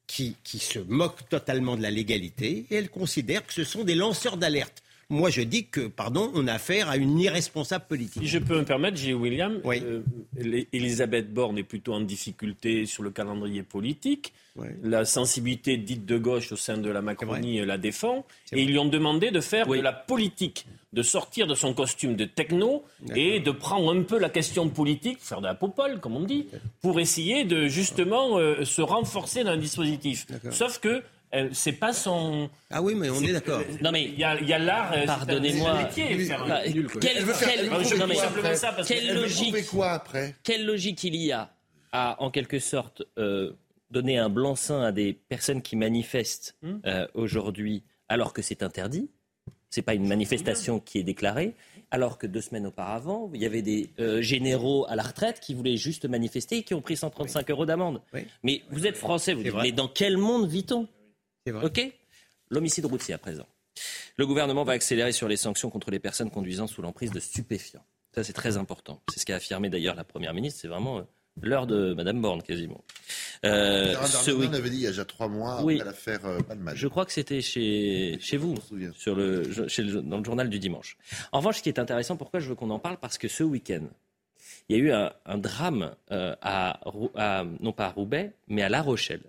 [0.06, 3.94] qui, qui se moquent totalement de la légalité et elle considère que ce sont des
[3.94, 4.82] lanceurs d'alerte.
[5.10, 8.22] Moi, je dis que, pardon, on a affaire à une irresponsable politique.
[8.22, 9.82] Si je peux me permettre, Gilles William, oui.
[9.84, 14.32] euh, Elisabeth Borne est plutôt en difficulté sur le calendrier politique.
[14.56, 14.68] Oui.
[14.82, 18.24] La sensibilité dite de gauche au sein de la Macronie la défend.
[18.52, 19.78] Et ils lui ont demandé de faire oui.
[19.78, 22.84] de la politique, de sortir de son costume de techno
[23.14, 26.46] et de prendre un peu la question politique, faire de la popole, comme on dit,
[26.80, 30.26] pour essayer de justement euh, se renforcer dans un dispositif.
[30.50, 31.02] Sauf que
[31.34, 32.50] euh, c'est pas son.
[32.70, 33.62] Ah oui, mais on est, est d'accord.
[33.80, 34.94] Non mais il y a, y a l'art.
[35.06, 35.88] Pardonnez-moi.
[35.94, 37.26] Quelle,
[38.86, 41.50] quelle logique quoi après Quelle logique il y a
[41.92, 43.52] à, en quelque sorte, euh,
[43.90, 46.78] donner un blanc-seing à des personnes qui manifestent Hmm.
[46.86, 49.10] euh, aujourd'hui alors que c'est interdit?
[49.70, 51.54] C'est pas une manifestation qui est déclarée.
[51.90, 55.52] Alors que deux semaines auparavant, il y avait des euh, généraux à la retraite qui
[55.54, 57.52] voulaient juste manifester et qui ont pris 135 oui.
[57.52, 58.00] euros d'amende.
[58.14, 58.26] Oui.
[58.42, 60.88] Mais vous êtes français, vous dites, mais dans quel monde vit-on?
[61.46, 61.64] C'est vrai.
[61.64, 61.92] Ok
[62.50, 63.46] L'homicide routier à présent.
[64.16, 67.84] Le gouvernement va accélérer sur les sanctions contre les personnes conduisant sous l'emprise de stupéfiants.
[68.14, 69.00] Ça, c'est très important.
[69.10, 70.60] C'est ce qu'a affirmé d'ailleurs la Première ministre.
[70.60, 71.02] C'est vraiment euh,
[71.40, 72.84] l'heure de Madame Borne, quasiment.
[73.46, 74.52] Euh, ce week...
[74.52, 75.76] avait dit il y a déjà trois mois oui.
[75.76, 76.76] après l'affaire euh, Palmade.
[76.76, 78.54] Je crois que c'était chez, chez vous,
[78.94, 80.98] sur le, chez le, dans le journal du dimanche.
[81.32, 82.98] En revanche, ce qui est intéressant, pourquoi je veux qu'on en parle?
[82.98, 83.86] Parce que ce week-end,
[84.68, 86.80] il y a eu un, un drame euh, à,
[87.16, 89.22] à, non pas à Roubaix, mais à La Rochelle.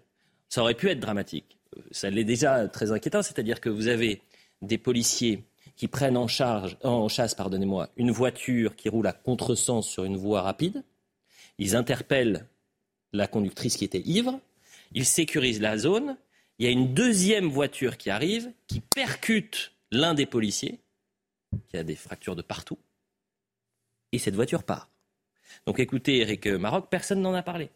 [0.50, 1.58] Ça aurait pu être dramatique.
[1.92, 4.22] Ça l'est déjà très inquiétant, c'est-à-dire que vous avez
[4.62, 5.44] des policiers
[5.76, 10.18] qui prennent en, charge, en chasse pardonnez-moi, une voiture qui roule à contresens sur une
[10.18, 10.84] voie rapide.
[11.58, 12.48] Ils interpellent
[13.12, 14.40] la conductrice qui était ivre.
[14.94, 16.18] Ils sécurisent la zone.
[16.60, 20.80] Il y a une deuxième voiture qui arrive, qui percute l'un des policiers,
[21.70, 22.78] qui a des fractures de partout.
[24.12, 24.90] Et cette voiture part.
[25.66, 27.70] Donc écoutez, Eric Maroc, personne n'en a parlé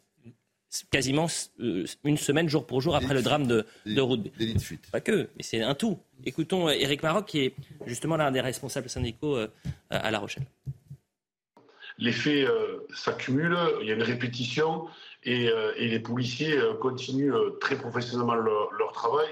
[0.91, 1.27] quasiment
[1.59, 4.23] euh, une semaine jour pour jour après le drame de, de route.
[4.23, 4.89] de fuite.
[4.91, 5.99] Pas que, mais c'est un tout.
[6.25, 7.55] Écoutons Eric Maroc, qui est
[7.85, 9.47] justement l'un des responsables syndicaux euh,
[9.89, 10.45] à La Rochelle.
[11.99, 14.87] Les faits euh, s'accumulent, il y a une répétition
[15.23, 19.27] et, et les policiers continuent très professionnellement leur, leur travail.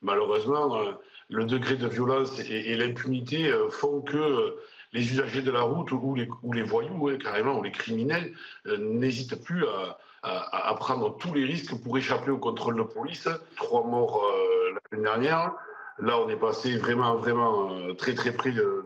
[0.00, 0.80] Malheureusement,
[1.28, 4.56] le degré de violence et, et l'impunité font que
[4.92, 8.32] les usagers de la route ou les, ou les voyous, carrément, ou les criminels,
[8.78, 13.28] n'hésitent plus à, à, prendre tous les risques pour échapper au contrôle de police.
[13.56, 15.52] Trois morts euh, la semaine dernière.
[15.98, 18.84] Là, on est passé vraiment, vraiment euh, très, très près de,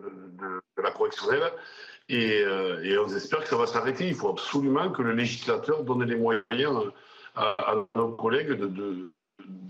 [0.82, 1.52] la correctionnelle.
[2.08, 4.08] Et, euh, et, on espère que ça va s'arrêter.
[4.08, 6.42] Il faut absolument que le législateur donne les moyens
[7.36, 8.60] à, nos collègues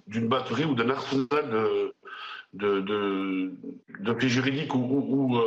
[0.07, 1.95] d'une batterie ou d'un arsenal de,
[2.55, 3.53] de,
[4.01, 5.39] de, juridiques ou,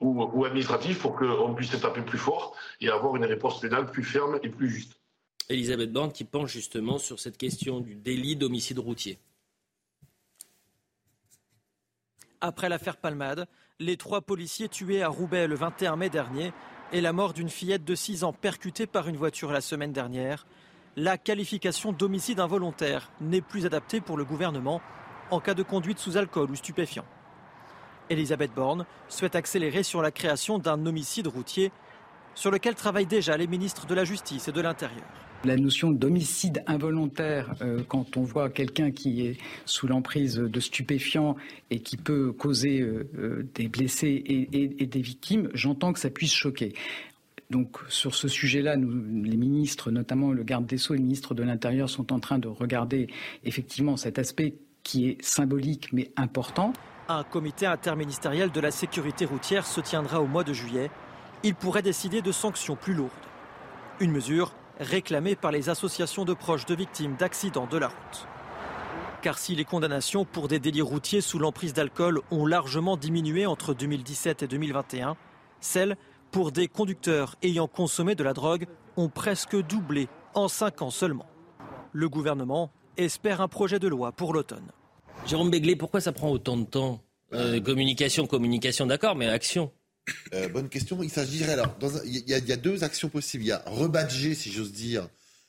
[0.00, 4.38] ou, administratifs pour qu'on puisse taper plus fort et avoir une réponse pénale plus ferme
[4.42, 4.98] et plus juste.
[5.48, 9.18] Elisabeth Borne qui penche justement sur cette question du délit d'homicide routier.
[12.40, 13.48] Après l'affaire Palmade,
[13.80, 16.52] les trois policiers tués à Roubaix le 21 mai dernier
[16.92, 20.46] et la mort d'une fillette de 6 ans percutée par une voiture la semaine dernière,
[20.96, 24.82] la qualification d'homicide involontaire n'est plus adaptée pour le gouvernement
[25.30, 27.04] en cas de conduite sous alcool ou stupéfiant.
[28.10, 31.72] Elisabeth Borne souhaite accélérer sur la création d'un homicide routier
[32.38, 35.04] sur lequel travaillent déjà les ministres de la Justice et de l'Intérieur.
[35.44, 41.34] La notion d'homicide involontaire, euh, quand on voit quelqu'un qui est sous l'emprise de stupéfiants
[41.70, 46.32] et qui peut causer euh, euh, des blessés et, des victimes, j'entends que ça puisse
[46.32, 46.74] choquer.
[47.50, 51.42] Donc sur ce sujet-là, les ministres, notamment le garde des Sceaux et le ministre de
[51.42, 53.08] l'Intérieur, sont en train de regarder
[53.44, 56.72] effectivement cet aspect qui est symbolique mais important.
[57.08, 60.88] Un comité interministériel de la sécurité routière se tiendra au mois de juillet.
[61.44, 63.10] Il pourrait décider de sanctions plus lourdes.
[64.00, 68.28] Une mesure réclamée par les associations de proches de victimes d'accidents de la route.
[69.22, 73.74] Car si les condamnations pour des délits routiers sous l'emprise d'alcool ont largement diminué entre
[73.74, 75.16] 2017 et 2021,
[75.60, 75.96] celles
[76.30, 78.66] pour des conducteurs ayant consommé de la drogue
[78.96, 81.26] ont presque doublé en cinq ans seulement.
[81.92, 84.70] Le gouvernement espère un projet de loi pour l'automne.
[85.26, 87.00] Jérôme Béglé, pourquoi ça prend autant de temps?
[87.32, 89.72] Euh, Communication, communication, d'accord, mais action
[90.34, 91.02] euh, bonne question.
[91.02, 93.44] Il s'agirait alors, il y, a deux actions possibles.
[93.44, 95.08] Il y a rebadger, si j'ose dire,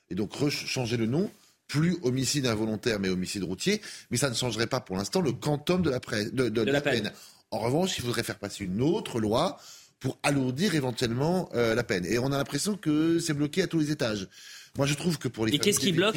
[0.09, 1.29] et donc changer le nom,
[1.67, 3.81] plus homicide involontaire, mais homicide routier.
[4.11, 7.11] Mais ça ne changerait pas pour l'instant le quantum de la, de, la, peine.
[7.51, 9.57] En revanche, il faudrait faire passer une autre loi
[9.99, 12.05] pour alourdir éventuellement euh, la peine.
[12.05, 14.27] Et on a l'impression que c'est bloqué à tous les étages.
[14.77, 16.15] Moi, je trouve que pour les qui bloque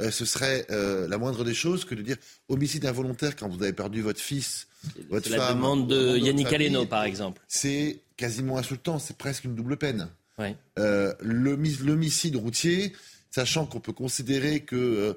[0.00, 2.16] euh, ce serait la moindre des choses que de dire
[2.48, 4.66] homicide involontaire quand vous avez perdu votre fils
[5.08, 7.40] votre la demande de Yannick Aleno, par exemple.
[7.48, 10.08] C'est quasiment insultant, c'est presque une double peine.
[10.78, 12.92] Euh, l'homicide routier,
[13.30, 15.12] sachant qu'on peut considérer que euh,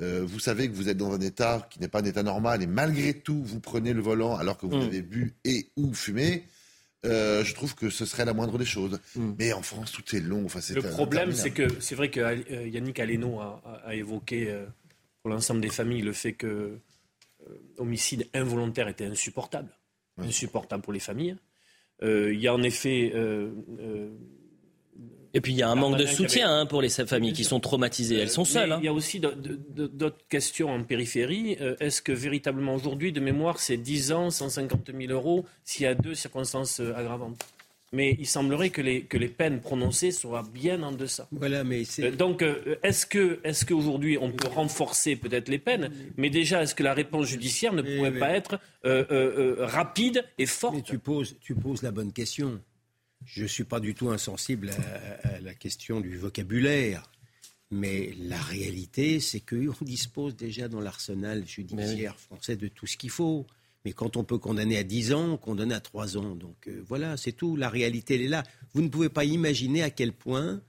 [0.00, 2.62] euh, vous savez que vous êtes dans un état qui n'est pas un état normal
[2.62, 4.86] et malgré tout vous prenez le volant alors que vous mm.
[4.86, 6.44] avez bu et ou fumé,
[7.02, 9.00] je trouve que ce serait la moindre des choses.
[9.16, 9.32] Mm.
[9.38, 10.44] Mais en France, tout est long.
[10.44, 14.54] Enfin, le problème, c'est que c'est vrai que Yannick Aleno a, a évoqué
[15.22, 16.80] pour l'ensemble des familles le fait que euh,
[17.78, 19.70] homicide involontaire était insupportable,
[20.18, 21.36] insupportable pour les familles.
[22.02, 23.50] Euh, il y a en effet euh,
[25.32, 27.60] et puis il y a un manque de soutien hein, pour les familles qui sont
[27.60, 28.16] traumatisées.
[28.16, 28.72] Elles sont seules.
[28.72, 28.78] Hein.
[28.80, 31.56] Il y a aussi d'autres questions en périphérie.
[31.78, 35.94] Est-ce que véritablement aujourd'hui, de mémoire, c'est 10 ans, 150 000 euros s'il y a
[35.94, 37.38] deux circonstances aggravantes?
[37.92, 41.26] Mais il semblerait que les, que les peines prononcées soient bien en deçà.
[41.32, 45.90] Voilà, mais euh, donc, euh, est-ce que, est qu'aujourd'hui on peut renforcer peut-être les peines,
[46.16, 50.76] mais déjà, est-ce que la réponse judiciaire ne pourrait pas être euh, rapide et forte
[50.76, 52.60] mais tu poses, tu poses la bonne question.
[53.26, 54.70] Je ne suis pas du tout insensible
[55.24, 57.10] à, la question du vocabulaire.
[57.72, 63.10] Mais la réalité, c'est qu'on dispose déjà dans l'arsenal judiciaire français de tout ce qu'il
[63.10, 63.46] faut.
[63.84, 66.34] Mais quand on peut condamner à 10 ans, on condamne à 3 ans.
[66.34, 67.56] Donc euh, voilà, c'est tout.
[67.56, 68.42] La réalité, elle est là.
[68.74, 70.60] Vous ne pouvez pas imaginer à quel point,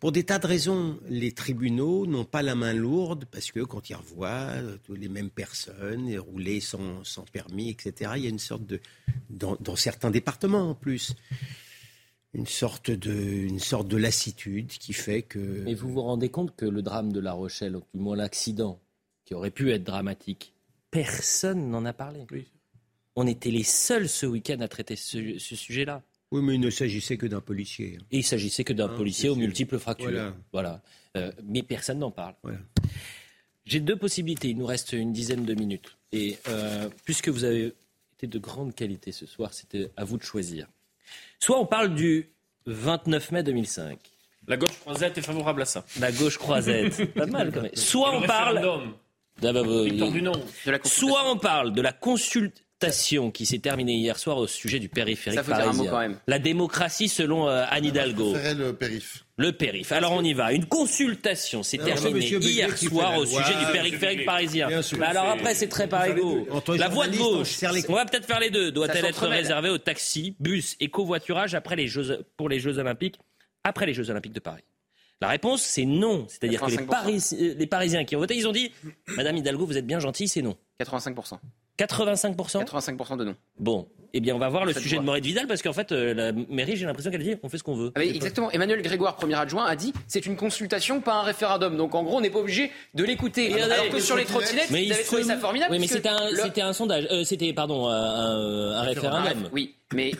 [0.00, 3.90] pour des tas de raisons, les tribunaux n'ont pas la main lourde parce que quand
[3.90, 7.02] ils revoient euh, les mêmes personnes rouler sans,
[7.32, 8.80] permis, etc., il y a une sorte de.
[9.30, 11.14] dans, dans certains départements en plus
[12.36, 15.38] une sorte de, une sorte de lassitude qui fait que.
[15.64, 18.78] Mais vous vous rendez compte que le drame de La Rochelle, ou du moins l'accident,
[19.24, 20.52] qui aurait pu être dramatique,
[20.96, 22.26] personne n'en a parlé.
[23.16, 26.02] On était les seuls ce week-end à traiter ce, sujet-là.
[26.32, 27.98] Oui, mais il ne s'agissait que d'un policier.
[28.10, 30.34] Et il s'agissait que d'un hein, policier aux multiples fractures.
[30.52, 30.80] Voilà.
[31.16, 32.34] Euh, mais personne n'en parle.
[33.66, 34.48] J'ai deux possibilités.
[34.48, 35.96] Il nous reste une dizaine de minutes.
[36.12, 37.74] Et euh, puisque vous avez
[38.14, 40.66] été de grande qualité ce soir, c'était à vous de choisir.
[41.40, 42.30] Soit on parle du
[42.64, 43.98] 29 mai 2005.
[44.48, 45.84] La gauche croisette est favorable à ça.
[46.00, 47.74] La gauche croisette, pas mal quand même.
[47.74, 48.96] Soit on parle.
[49.42, 54.46] Ah bah, bah, soit on parle de la consultation qui s'est terminée hier soir au
[54.46, 56.18] sujet du périphérique parisien.
[56.26, 58.34] La démocratie selon euh, Anne Hidalgo.
[58.34, 59.24] le périph.
[59.38, 59.92] Le périph.
[59.92, 60.52] Alors on y va.
[60.52, 64.68] Une consultation s'est terminée hier soir au sujet du périphérique parisien.
[64.98, 66.06] Bah alors après c'est très par.
[66.06, 67.58] La voie de gauche,
[67.88, 68.72] on va peut-être faire les deux.
[68.72, 73.16] Doit-elle être réservée aux taxis, bus et covoiturage après les Jeux, pour les Jeux Olympiques,
[73.64, 74.64] après les Jeux Olympiques de Paris?
[75.20, 76.26] La réponse, c'est non.
[76.28, 78.72] C'est-à-dire que les, les, Parisiens qui ont voté, ils ont dit
[79.16, 80.56] Madame Hidalgo, vous êtes bien gentille, c'est non.
[80.80, 81.38] 85%.
[81.78, 83.36] 85% 85% de non.
[83.58, 86.14] Bon, eh bien, on va voir le sujet de Maureen Vidal parce qu'en fait, euh,
[86.14, 87.92] la mairie, j'ai l'impression qu'elle dit on fait ce qu'on veut.
[87.94, 88.50] Ah exactement.
[88.50, 91.76] Emmanuel Grégoire, premier adjoint, a dit c'est une consultation, pas un référendum.
[91.76, 93.60] Donc en gros, on n'est pas obligé de l'écouter.
[93.60, 95.72] Alors que sur les trottinettes, mais vous avez trouvé ça formidable.
[95.72, 97.06] Oui, mais c'était un, sondage.
[97.10, 99.48] Euh, c'était, pardon, un, référendum.
[99.52, 100.12] Oui, mais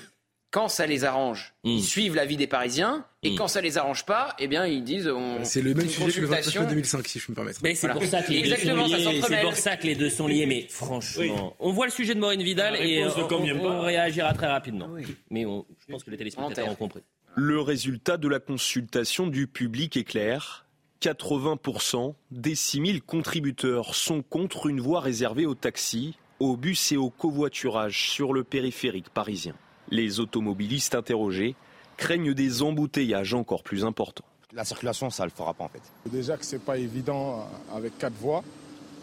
[0.56, 1.82] quand ça les arrange, ils hmm.
[1.82, 3.04] suivent l'avis des Parisiens.
[3.22, 3.34] Et hmm.
[3.34, 5.44] quand ça les arrange pas, eh bien, ils disent on.
[5.44, 7.52] C'est le même sujet que le 29 2005, si je me permets.
[7.62, 9.20] Mais c'est pour ça que les deux sont liés.
[9.28, 10.46] C'est pour ça que les deux sont liés.
[10.46, 14.88] Mais franchement, on voit le sujet de Maureen Vidal et on, réagira très rapidement.
[15.30, 17.02] Mais je pense que les téléspectateurs ont compris.
[17.34, 20.64] Le résultat de la consultation du public est clair.
[21.02, 27.10] 80% des 6000 contributeurs sont contre une voie réservée aux taxis, aux bus et au
[27.10, 29.54] covoiturage sur le périphérique parisien.
[29.90, 31.54] Les automobilistes interrogés
[31.96, 34.24] craignent des embouteillages encore plus importants.
[34.52, 35.82] La circulation, ça ne le fera pas en fait.
[36.10, 38.42] Déjà que ce n'est pas évident euh, avec quatre voies.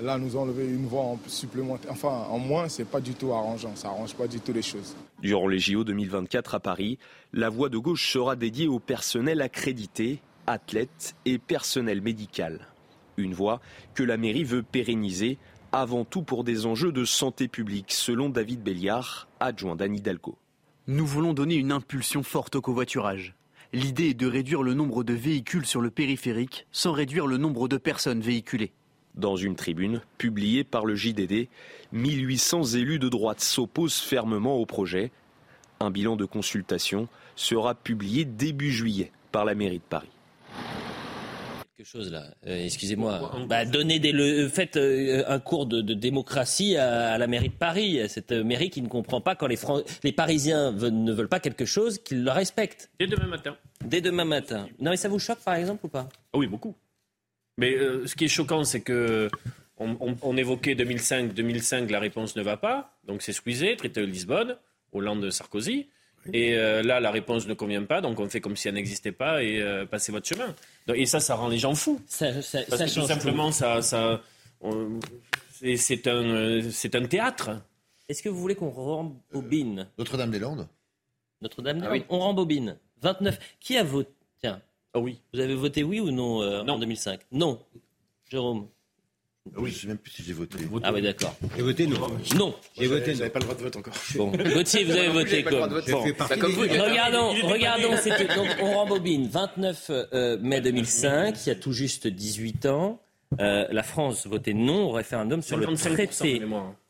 [0.02, 3.76] Là, nous enlever une voie en supplémentaire, enfin en moins, c'est pas du tout arrangeant.
[3.76, 4.96] Ça arrange pas du tout les choses.
[5.22, 6.98] Durant les JO 2024 à Paris,
[7.32, 12.68] la voie de gauche sera dédiée au personnel accrédité, athlètes et personnel médical.
[13.18, 13.62] Une voie
[13.94, 15.38] que la mairie veut pérenniser,
[15.72, 20.36] avant tout pour des enjeux de santé publique, selon David Béliard, adjoint d'Anne Hidalgo.
[20.88, 23.36] Nous voulons donner une impulsion forte au covoiturage.
[23.72, 27.70] L'idée est de réduire le nombre de véhicules sur le périphérique sans réduire le nombre
[27.70, 28.74] de personnes véhiculées.
[29.16, 31.48] Dans une tribune publiée par le JDD,
[31.94, 35.12] 1800 élus de droite s'opposent fermement au projet.
[35.80, 37.08] Un bilan de consultation
[37.38, 40.12] sera publié début juillet par la mairie de Paris
[41.84, 42.24] quelque chose là.
[42.48, 43.32] Euh, excusez-moi.
[43.48, 48.00] Bah, donnez des le, faites euh, un cours de, démocratie à, la mairie de Paris,
[48.08, 49.60] cette mairie qui ne comprend pas quand les,
[50.04, 52.90] les Parisiens ne veulent pas quelque chose, qu'ils le respectent.
[53.00, 53.58] Dès demain matin.
[53.84, 54.68] Dès demain matin.
[54.80, 56.08] Non, mais ça vous choque par exemple ou pas?
[56.32, 56.74] Ah Oui, beaucoup.
[57.58, 59.30] Mais euh, ce qui est choquant, c'est que
[59.78, 64.56] on, évoquait 2005, 2005, la réponse ne va pas, donc c'est squeezé, traité de Lisbonne,
[64.94, 65.90] Hollande de Sarkozy.
[66.32, 69.12] Et euh, là, la réponse ne convient pas, donc on fait comme si elle n'existait
[69.12, 70.56] pas et euh, passez votre chemin.
[70.94, 72.02] et ça, ça rend les gens fous.
[72.08, 74.22] Ça, Parce que tout simplement, ça, ça
[75.76, 77.52] c'est un, c'est un théâtre.
[78.08, 80.68] Est-ce que vous voulez qu'on rembobine Notre-Dame-des-Landes
[81.42, 82.78] Notre-Dame-des-Landes ah On rembobine.
[83.02, 83.40] 29.
[83.60, 84.12] Qui a voté?
[84.40, 84.62] Tiens.
[84.94, 85.22] Ah oui.
[85.34, 86.74] Vous avez voté oui ou non, euh, non.
[86.74, 87.60] en 2005 Non.
[88.30, 88.68] Jérôme
[89.58, 89.70] oui.
[89.72, 90.58] Je ne sais même plus si j'ai voté.
[90.84, 91.36] Ah oui, d'accord.
[91.56, 92.08] J'ai voté non.
[92.38, 92.56] Non.
[92.78, 93.14] J'ai voté.
[93.14, 93.94] Vous n'avez pas le droit de vote encore.
[94.16, 94.32] Bon.
[94.54, 95.70] Gauthier, vous avez voté comme.
[95.70, 96.02] Bon.
[96.02, 97.92] Regardons, regardons.
[98.36, 99.28] Donc, on rembobine.
[99.28, 103.00] 29 euh, mai 2005, il y a tout juste 18 ans.
[103.40, 106.42] Euh, la France votait non au référendum sur le traité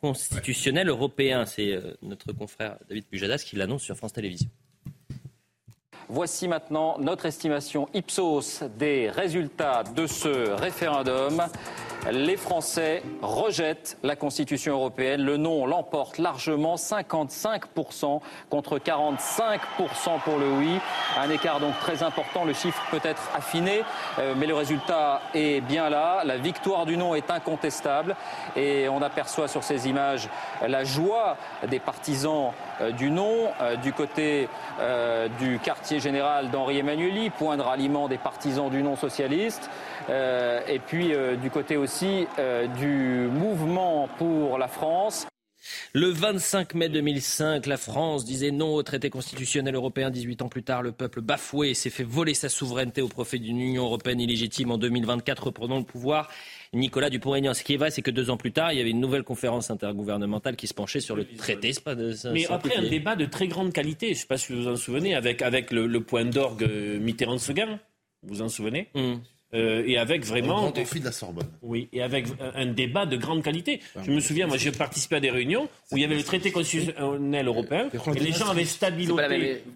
[0.01, 1.45] constitutionnel européen.
[1.45, 4.49] C'est euh, notre confrère David Pujadas qui l'annonce sur France Télévisions.
[6.09, 11.41] Voici maintenant notre estimation Ipsos des résultats de ce référendum.
[12.11, 15.21] Les Français rejettent la Constitution européenne.
[15.21, 19.59] Le non l'emporte largement, 55% contre 45%
[20.25, 20.79] pour le oui.
[21.17, 22.43] Un écart donc très important.
[22.43, 23.83] Le chiffre peut être affiné,
[24.19, 26.23] euh, mais le résultat est bien là.
[26.25, 28.17] La victoire du non est incontestable
[28.57, 30.27] et on aperçoit sur ces images
[30.67, 31.37] la joie
[31.69, 32.51] des partisans
[32.81, 34.49] euh, du non euh, du côté
[35.39, 39.69] du quartier général d'Henri Emmanueli, point de ralliement des partisans du non socialiste.
[40.09, 45.27] et puis du côté aussi du mouvement pour la France.
[45.93, 50.09] Le 25 mai 2005, la France disait non au traité constitutionnel européen.
[50.09, 53.59] 18 ans plus tard, le peuple bafoué s'est fait voler sa souveraineté au profit d'une
[53.59, 54.71] Union européenne illégitime.
[54.71, 56.29] En 2024, reprenons le pouvoir.
[56.73, 57.53] Nicolas Dupont-Aignan.
[57.53, 59.23] Ce qui est vrai, c'est que deux ans plus tard, il y avait une nouvelle
[59.23, 61.71] conférence intergouvernementale qui se penchait sur le traité.
[61.83, 64.51] Pas de, Mais après, un débat de très grande qualité, je ne sais pas si
[64.51, 66.67] vous vous en souvenez, avec, avec le, point d'orgue
[66.99, 67.79] Mitterrand-Seguin.
[68.23, 68.89] Vous vous en souvenez?
[68.95, 69.15] Hmm.
[69.53, 70.67] Euh, et avec vraiment.
[70.67, 71.47] Un défi de la Sorbonne.
[71.61, 73.79] Oui, et avec un débat de grande qualité.
[74.03, 76.51] Je me souviens, moi, j'ai participé à des réunions où il y avait le traité
[76.51, 79.13] constitutionnel européen et les gens avaient stabilisé.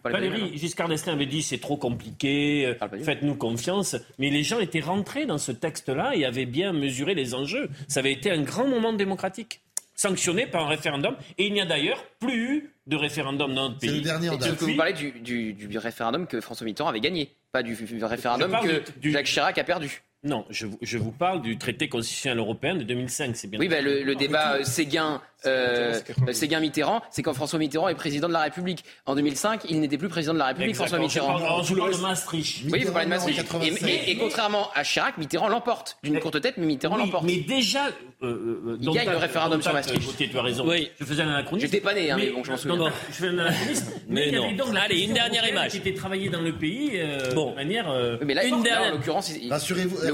[0.03, 3.95] Valérie Giscard d'Estaing avait dit c'est trop compliqué, euh, faites-nous confiance.
[4.19, 7.69] Mais les gens étaient rentrés dans ce texte-là et avaient bien mesuré les enjeux.
[7.87, 9.61] Ça avait été un grand moment démocratique
[9.97, 11.17] sanctionné par un référendum.
[11.37, 13.89] Et il n'y a d'ailleurs plus eu de référendum dans notre pays.
[13.89, 14.55] C'est le dernier en date.
[14.61, 19.09] Vous parlez du, du, du référendum que François Mitterrand avait gagné pas du référendum que
[19.09, 20.03] Jacques Chirac a perdu.
[20.23, 23.59] Non, je, je, vous parle du traité constitutionnel européen de 2005, c'est bien.
[23.59, 25.99] Oui, bah, le, le, débat euh, Séguin, euh,
[26.31, 28.83] Séguin-Mitterrand, c'est quand François Mitterrand est président de la République.
[29.05, 31.61] En 2005, il n'était plus président de la République, François Mitterrand.
[31.61, 32.63] Je parle, de Maastricht.
[32.71, 33.45] Oui, vous parlez de Maastricht.
[33.85, 35.97] Et, et, contrairement à Chirac, Mitterrand l'emporte.
[36.01, 37.23] D'une courte tête, mais Mitterrand l'emporte.
[37.23, 37.85] Mais déjà,
[38.23, 40.17] euh, euh il gagne le référendum sur Maastricht.
[40.17, 40.67] tu as raison.
[40.67, 40.89] Oui.
[40.99, 41.67] Je faisais un anachronisme.
[41.67, 42.75] J'étais pas né, hein, mais, bon, je m'en souviens.
[42.75, 43.91] Non, non, je fais un anachronisme.
[44.09, 44.47] mais, non.
[44.75, 45.71] Allez, une dernière image.
[45.71, 48.17] Qui était travaillé dans le pays de manière.
[48.25, 48.93] Mais là, une dernière.
[48.93, 50.06] En l'occurrence, rassurez-vous,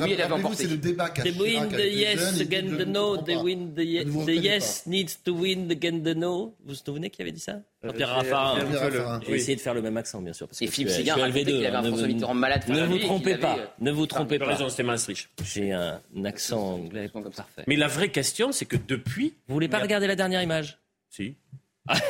[0.54, 3.84] c'est le débat qu'a win the yes against the no, they win the
[4.30, 6.56] yes needs to win against the no.
[6.64, 9.20] Vous vous souvenez qui avait dit ça Pierre Raffarin.
[9.28, 10.48] J'ai essayé de faire le même accent, bien sûr.
[10.48, 12.64] Parce et Philippe Séguin a qu'il avait un François Mitterrand malade.
[12.70, 13.58] Ne vous trompez pas.
[13.80, 14.48] Ne vous trompez pas.
[14.48, 15.30] raison, c'était Maastricht.
[15.44, 17.64] J'ai un accent anglais parfait.
[17.68, 19.34] Mais la vraie question, c'est que depuis.
[19.48, 20.78] Vous voulez pas regarder la dernière image?
[21.10, 21.36] Si.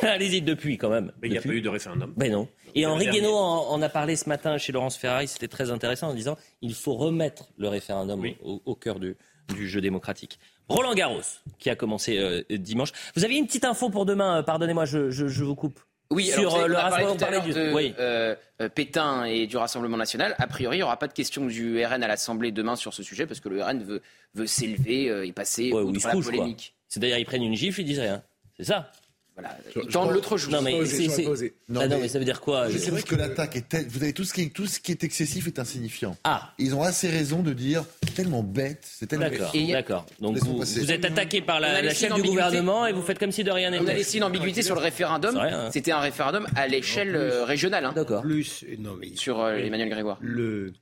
[0.02, 1.12] Allez-y, depuis quand même.
[1.20, 2.12] Mais il n'y a pas eu de référendum.
[2.16, 2.48] Ben non.
[2.74, 6.14] Et Henri Guénaud en, a parlé ce matin chez Laurence Ferrari, c'était très intéressant en
[6.14, 9.16] disant il faut remettre le référendum au, cœur du,
[9.48, 10.38] du jeu démocratique.
[10.68, 11.20] Roland Garros,
[11.58, 12.92] qui a commencé euh, dimanche.
[13.14, 15.78] Vous aviez une petite info pour demain, euh, pardonnez-moi, je, je, vous coupe.
[16.10, 20.34] Oui, sur euh, le Rassemblement de Pétain et du Rassemblement national.
[20.38, 23.02] A priori, il n'y aura pas de question du RN à l'Assemblée demain sur ce
[23.02, 24.02] sujet parce que le RN veut,
[24.34, 26.74] veut s'élever et passer ouais, outre la polémique.
[26.88, 28.22] C'est d'ailleurs, ils prennent une gifle, ils disent rien.
[28.56, 28.90] C'est ça
[29.34, 29.56] voilà.
[29.90, 30.52] Dans l'autre jour.
[30.52, 31.26] Non, mais, c'est,
[31.68, 33.86] non, ah non, mais ça veut dire quoi Je trouve que l'attaque est telle...
[33.88, 36.16] Vous avez tout ce qui est, tout ce qui est excessif est insignifiant.
[36.22, 36.52] Ah.
[36.58, 39.52] Ils ont assez raison de dire tellement bête, c'est tellement D'accord.
[39.52, 40.06] D'accord.
[40.20, 43.32] Donc vous, vous, êtes attaqué par la, la chef du gouvernement et vous faites comme
[43.32, 43.84] si de rien n'était.
[43.84, 45.36] On a laissé une ambiguïté sur le référendum.
[45.36, 45.70] Hein.
[45.72, 47.84] C'était un référendum à l'échelle euh, régionale.
[47.86, 47.92] Hein.
[47.94, 48.22] D'accord.
[48.22, 50.18] Plus, non, mais sur euh, Emmanuel Grégoire.
[50.20, 50.72] Le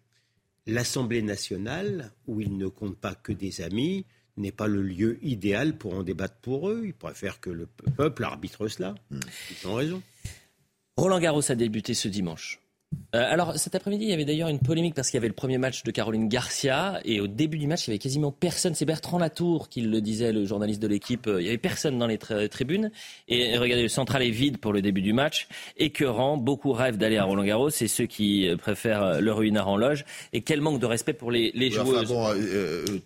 [0.66, 5.76] l'Assemblée nationale où il ne compte pas que des amis n'est pas le lieu idéal
[5.76, 6.82] pour en débattre pour eux.
[6.84, 8.94] Ils préfèrent que le peuple arbitre cela.
[9.10, 9.20] Hmm.
[9.50, 10.02] Ils ont raison.
[10.96, 12.61] Roland Garros a débuté ce dimanche.
[13.14, 15.34] Euh, alors cet après-midi, il y avait d'ailleurs une polémique parce qu'il y avait le
[15.34, 18.74] premier match de Caroline Garcia et au début du match, il y avait quasiment personne.
[18.74, 21.26] C'est Bertrand Latour qui le disait, le journaliste de l'équipe.
[21.26, 22.90] Euh, il y avait personne dans les tribunes
[23.28, 25.48] et regardez, le central est vide pour le début du match.
[25.76, 27.70] Écœurant, beaucoup rêvent d'aller à Roland Garros.
[27.70, 30.04] C'est ceux qui euh, préfèrent le ruinard en loge.
[30.32, 32.12] Et quel manque de respect pour les, les joueuses.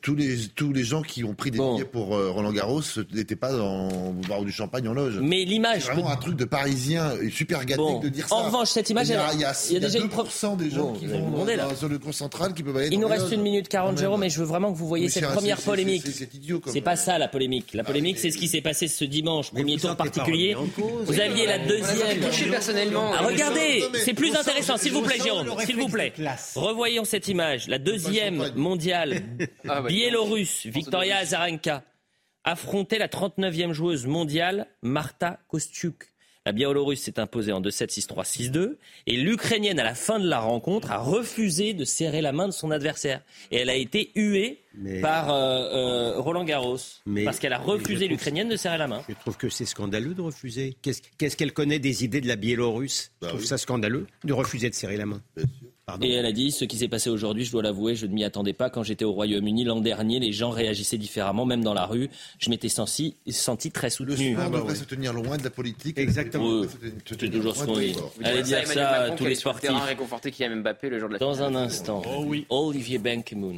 [0.03, 2.83] tous les tous les gens qui ont pris des billets pour Roland Garros
[3.13, 5.19] n'étaient pas dans boire du champagne en loge.
[5.21, 8.37] Mais l'image, vraiment un truc de Parisien super gâté de dire ça.
[8.37, 9.45] En revanche, cette image, il y a, il y
[9.76, 12.89] a, déjà 2% des gens qui vont dans, coin central qui peuvent aller.
[12.91, 15.29] Il nous reste une minute 40, Jérôme, mais je veux vraiment que vous voyez cette
[15.29, 16.07] première polémique.
[16.67, 17.75] C'est pas ça la polémique.
[17.75, 20.57] La polémique, c'est ce qui s'est passé ce dimanche, premier tour particulier.
[21.05, 22.21] Vous aviez la deuxième.
[22.51, 23.13] personnellement.
[23.15, 26.13] Ah, regardez, c'est plus intéressant, s'il vous plaît, Jérôme, s'il vous plaît.
[26.55, 27.69] Revoyons cette image.
[27.69, 29.23] La deuxième mondiale
[29.69, 31.83] ah, biélorusse, Victoria Azarenka,
[32.45, 36.13] affrontait la 39e joueuse mondiale, Marta Kostiuk.
[36.47, 38.77] La Biélorusse s'est imposée en 2-7, 6-3, 6-2.
[39.09, 42.53] Et l'Ukrainienne, à la fin de la rencontre, a refusé de serrer la main de
[42.53, 43.21] son adversaire.
[43.51, 44.61] Et elle a été huée
[45.03, 46.79] par euh, euh, Roland Garros.
[47.25, 49.03] parce qu'elle a refusé l'Ukrainienne de serrer la main.
[49.09, 50.77] Je trouve que c'est scandaleux de refuser.
[50.83, 53.11] Qu'est-ce qu'elle connaît des idées de la Biélorusse?
[53.23, 55.21] Je bah trouve ça scandaleux de refuser de serrer la main.
[56.03, 58.25] Et elle a dit ce qui s'est passé aujourd'hui, je dois l'avouer, je ne m'y
[58.25, 58.71] attendais pas.
[58.71, 62.11] Quand j'étais au Royaume-Uni l'an dernier, les gens réagissaient différemment, même dans la rue.
[62.41, 64.31] Je m'étais senti, senti très soutenu.
[64.35, 65.97] Le sport devrait se tenir loin de la politique.
[65.97, 66.63] Exactement.
[67.07, 67.95] C'est toujours ce qu'on dit.
[68.25, 69.71] Allez dire ça à tous les sportifs.
[69.71, 72.03] réconforté qui a Mbappé le jour de la Dans un instant.
[72.05, 72.47] Oh oui.
[72.49, 73.57] Olivier Benkemoun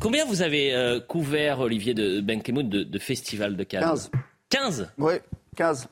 [0.00, 3.82] Combien vous avez euh, couvert, Olivier de Benkemout, de, de festivals de Cannes?
[3.82, 4.10] 15.
[4.50, 5.14] 15 Oui,
[5.56, 5.88] 15.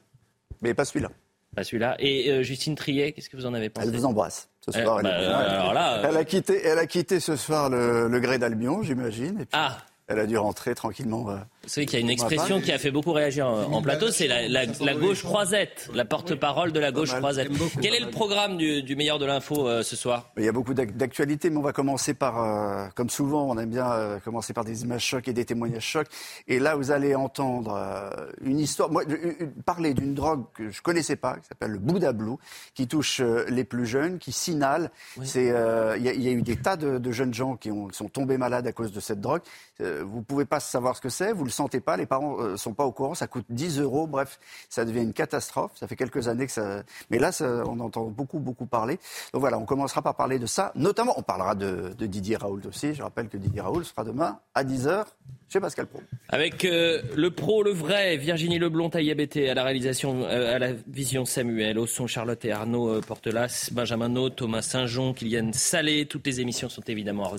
[0.63, 1.11] Mais pas celui-là.
[1.55, 1.97] Pas celui-là.
[1.99, 3.89] Et euh, Justine Triet, qu'est-ce que vous en avez pensé?
[3.89, 4.50] Elle vous embrasse.
[4.73, 7.37] Ce Euh, elle, bah, est- alors là, euh, elle a quitté, elle a quitté ce
[7.37, 9.35] soir le, le gré d'Albion, j'imagine.
[9.41, 9.77] et puis Ah
[10.09, 11.23] Elle a dû rentrer tranquillement.
[11.23, 14.27] Vous savez qu'il y a une expression qui a fait beaucoup réagir en, plateau, c'est
[14.27, 17.49] la, la- la gauche croisette, la porte-parole de la gauche croisette.
[17.81, 20.31] Quel est le programme du, du meilleur de l'info euh, ce soir?
[20.37, 23.59] Il y a beaucoup d'ac- d'actualités, mais on va commencer par, euh, comme souvent, on
[23.59, 26.09] aime bien euh, commencer par des images chocs et des témoignages chocs.
[26.49, 28.11] Et là, vous allez entendre euh,
[28.43, 31.79] une histoire, moi, une- une- parler d'une drogue que je connaissais pas, qui s'appelle le
[31.79, 32.37] Bouddha Blue,
[32.75, 34.91] qui touche euh, les plus jeunes, qui signale.
[35.25, 37.57] C'est, euh, Il y, a- il y a eu des tas de, de jeunes gens
[37.57, 39.43] qui, ont, qui sont tombés malades à cause de cette drogue.
[39.81, 42.57] Euh, vous pouvez pas savoir ce que c'est, vous le sentez pas, les parents euh,
[42.57, 45.73] sont pas au courant, ça coûte 10 euros, bref, ça devient une catastrophe.
[45.75, 46.83] Ça fait quelques années que ça.
[47.11, 47.31] Mais là,
[47.67, 48.99] on entend beaucoup, beaucoup parler.
[49.33, 50.73] Donc voilà, on commencera par parler de ça.
[50.75, 52.95] Notamment, on parlera de, Didier Raoult aussi.
[52.95, 55.05] Je rappelle que Didier Raoult sera demain à 10h
[55.49, 56.01] chez Pascal Pro.
[56.29, 60.73] Avec euh, le pro, le vrai, Virginie Leblond, TAIABT, à la réalisation, euh, à la
[60.89, 66.07] vision Samuel, au son Charlotte et Arnaud Portelas, Benjamin Naud, Thomas Saint-Jean, Kylian Salé.
[66.07, 67.37] Toutes les émissions sont évidemment à,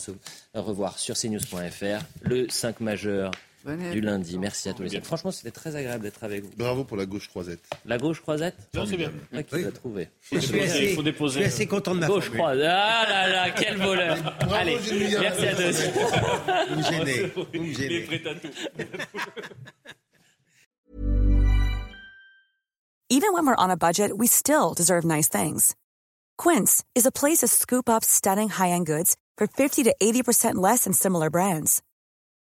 [0.53, 2.03] à revoir sur cnews.fr.
[2.21, 3.31] Le 5 majeur.
[3.65, 4.37] Du lundi.
[4.37, 5.03] Merci à tous les cinq.
[5.03, 6.49] Franchement, c'était très agréable d'être avec vous.
[6.57, 7.61] Bravo pour la gauche croisette.
[7.85, 9.11] La gauche croisette Non, c'est bien.
[9.33, 12.67] Ah, qui l'a trouvé Je suis assez, je suis assez content de ma Gauche croisette.
[12.69, 14.17] Ah là là, quel voleur
[14.53, 15.21] Allez, Julien.
[15.21, 15.81] merci à tous.
[16.69, 17.31] Vous me gênez.
[17.35, 18.07] Vous me gênez.
[23.09, 25.75] Even when we're on a budget, we still deserve nice things.
[26.37, 30.85] Quince is a place to scoop up stunning high-end goods for 50 to 80% less
[30.85, 31.81] than similar brands.